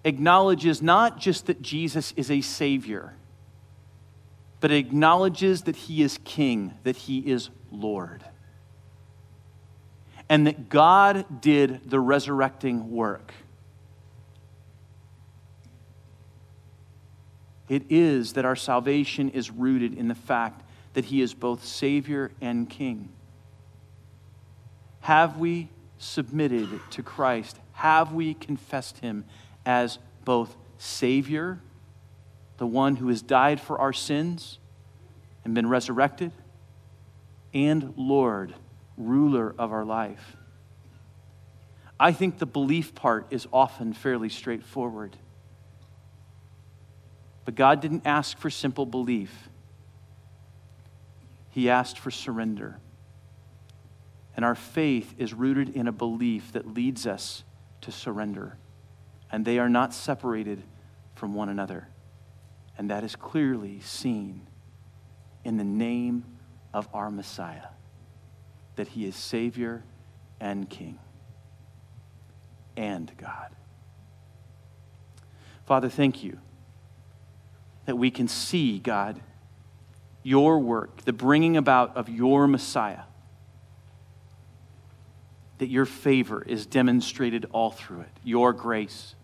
acknowledges 0.05 0.83
not 0.83 1.19
just 1.19 1.47
that 1.47 1.63
Jesus 1.63 2.13
is 2.17 2.31
a 2.31 2.41
Savior, 2.41 3.15
but 4.61 4.71
acknowledges 4.71 5.63
that 5.63 5.77
He 5.77 6.03
is 6.03 6.19
King, 6.25 6.75
that 6.83 6.97
He 6.97 7.21
is 7.21 7.49
Lord 7.71 8.25
and 10.33 10.47
that 10.47 10.71
God 10.71 11.43
did 11.43 11.91
the 11.91 12.01
resurrecting 12.01 12.91
work. 12.91 13.35
It 17.73 17.85
is 17.89 18.35
that 18.35 18.45
our 18.45 18.55
salvation 18.55 19.31
is 19.31 19.51
rooted 19.51 19.95
in 19.95 20.09
the 20.09 20.15
fact 20.15 20.63
that 20.93 21.07
He 21.07 21.23
is 21.23 21.33
both 21.33 21.65
Savior 21.65 22.31
and 22.43 22.69
King. 22.69 23.09
Have 25.01 25.39
we 25.39 25.71
submitted 25.97 26.69
to 26.91 27.03
Christ? 27.03 27.59
Have 27.73 28.13
we 28.13 28.35
confessed 28.35 28.99
Him 28.99 29.25
as 29.65 29.99
both 30.27 30.55
Savior, 30.77 31.61
the 32.59 32.67
one 32.67 32.97
who 32.97 33.09
has 33.09 33.23
died 33.23 33.59
for 33.59 33.81
our 33.81 33.95
sins 33.95 34.59
and 35.43 35.55
been 35.55 35.67
resurrected, 35.67 36.31
and 37.55 37.95
Lord, 37.97 38.53
ruler 38.99 39.55
of 39.59 39.73
our 39.73 39.87
life. 39.87 40.37
I 41.99 42.13
think 42.13 42.39
the 42.39 42.45
belief 42.45 42.95
part 42.95 43.29
is 43.31 43.49
often 43.51 43.95
fairly 43.95 44.29
straightforward. 44.29 45.17
But 47.45 47.55
God 47.55 47.81
didn't 47.81 48.03
ask 48.05 48.39
for 48.39 48.51
simple 48.51 48.87
belief, 48.87 49.49
He 51.51 51.69
asked 51.69 51.99
for 51.99 52.11
surrender. 52.11 52.79
And 54.35 54.47
our 54.47 54.55
faith 54.55 55.15
is 55.19 55.35
rooted 55.35 55.69
in 55.69 55.87
a 55.87 55.93
belief 55.93 56.53
that 56.53 56.67
leads 56.67 57.07
us 57.07 57.45
to 57.83 57.93
surrender. 57.93 58.57
And 59.31 59.45
they 59.45 59.59
are 59.59 59.69
not 59.69 59.93
separated 59.93 60.63
from 61.15 61.35
one 61.35 61.51
another. 61.51 61.89
And 62.79 62.89
that 62.91 63.05
is 63.05 63.15
clearly 63.15 63.81
seen 63.81 64.47
in 65.45 65.59
the 65.59 65.65
name 65.65 66.25
of 66.73 66.89
our 66.95 67.11
Messiah 67.11 67.69
that 68.77 68.89
he 68.89 69.05
is 69.05 69.15
Savior 69.15 69.85
and 70.41 70.69
King 70.69 70.99
and 72.77 73.13
God. 73.19 73.55
Father, 75.67 75.89
thank 75.89 76.25
you 76.25 76.39
that 77.87 77.97
we 77.97 78.11
can 78.11 78.29
see, 78.29 78.79
God, 78.79 79.21
your 80.23 80.59
work, 80.59 81.03
the 81.05 81.13
bringing 81.13 81.57
about 81.57 81.97
of 81.97 82.09
your 82.09 82.47
Messiah, 82.47 83.03
that 85.59 85.69
your 85.69 85.85
favor 85.85 86.43
is 86.43 86.67
demonstrated 86.67 87.47
all 87.53 87.71
through 87.71 88.01
it, 88.01 88.11
your 88.25 88.53
grace. 88.53 89.15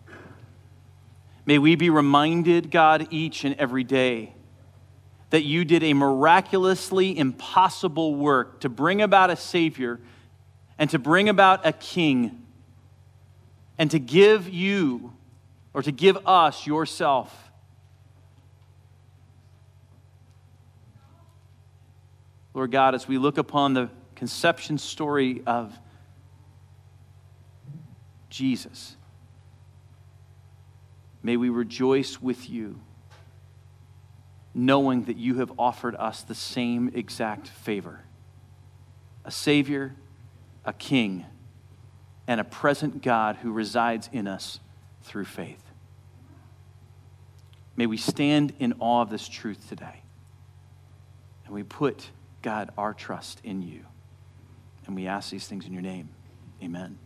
May 1.45 1.57
we 1.57 1.75
be 1.75 1.89
reminded, 1.89 2.69
God, 2.69 3.07
each 3.11 3.43
and 3.43 3.55
every 3.55 3.83
day 3.83 4.33
that 5.29 5.43
you 5.43 5.63
did 5.63 5.83
a 5.83 5.93
miraculously 5.93 7.17
impossible 7.17 8.15
work 8.15 8.61
to 8.61 8.69
bring 8.69 9.01
about 9.01 9.29
a 9.29 9.35
Savior 9.35 9.99
and 10.77 10.89
to 10.89 10.99
bring 10.99 11.29
about 11.29 11.65
a 11.65 11.71
King 11.71 12.45
and 13.77 13.91
to 13.91 13.99
give 13.99 14.49
you 14.49 15.13
or 15.73 15.83
to 15.83 15.91
give 15.91 16.17
us 16.25 16.65
yourself. 16.65 17.48
Lord 22.59 22.71
God, 22.71 22.93
as 22.93 23.07
we 23.07 23.17
look 23.17 23.37
upon 23.37 23.73
the 23.73 23.89
conception 24.15 24.77
story 24.77 25.41
of 25.47 25.79
Jesus. 28.29 28.97
May 31.23 31.37
we 31.37 31.47
rejoice 31.47 32.21
with 32.21 32.49
you, 32.49 32.81
knowing 34.53 35.05
that 35.05 35.15
you 35.15 35.35
have 35.35 35.53
offered 35.57 35.95
us 35.95 36.21
the 36.21 36.35
same 36.35 36.91
exact 36.93 37.47
favor 37.47 38.01
a 39.23 39.31
Savior, 39.31 39.95
a 40.65 40.73
King, 40.73 41.25
and 42.27 42.41
a 42.41 42.43
present 42.43 43.01
God 43.01 43.37
who 43.37 43.53
resides 43.53 44.09
in 44.11 44.27
us 44.27 44.59
through 45.03 45.23
faith. 45.23 45.63
May 47.77 47.85
we 47.85 47.95
stand 47.95 48.51
in 48.59 48.73
awe 48.79 49.03
of 49.03 49.09
this 49.09 49.29
truth 49.29 49.69
today. 49.69 50.01
And 51.45 51.55
we 51.55 51.63
put, 51.63 52.09
God, 52.41 52.71
our 52.77 52.93
trust 52.93 53.41
in 53.43 53.61
you. 53.61 53.85
And 54.85 54.95
we 54.95 55.07
ask 55.07 55.29
these 55.29 55.47
things 55.47 55.65
in 55.65 55.73
your 55.73 55.81
name. 55.81 56.09
Amen. 56.63 56.97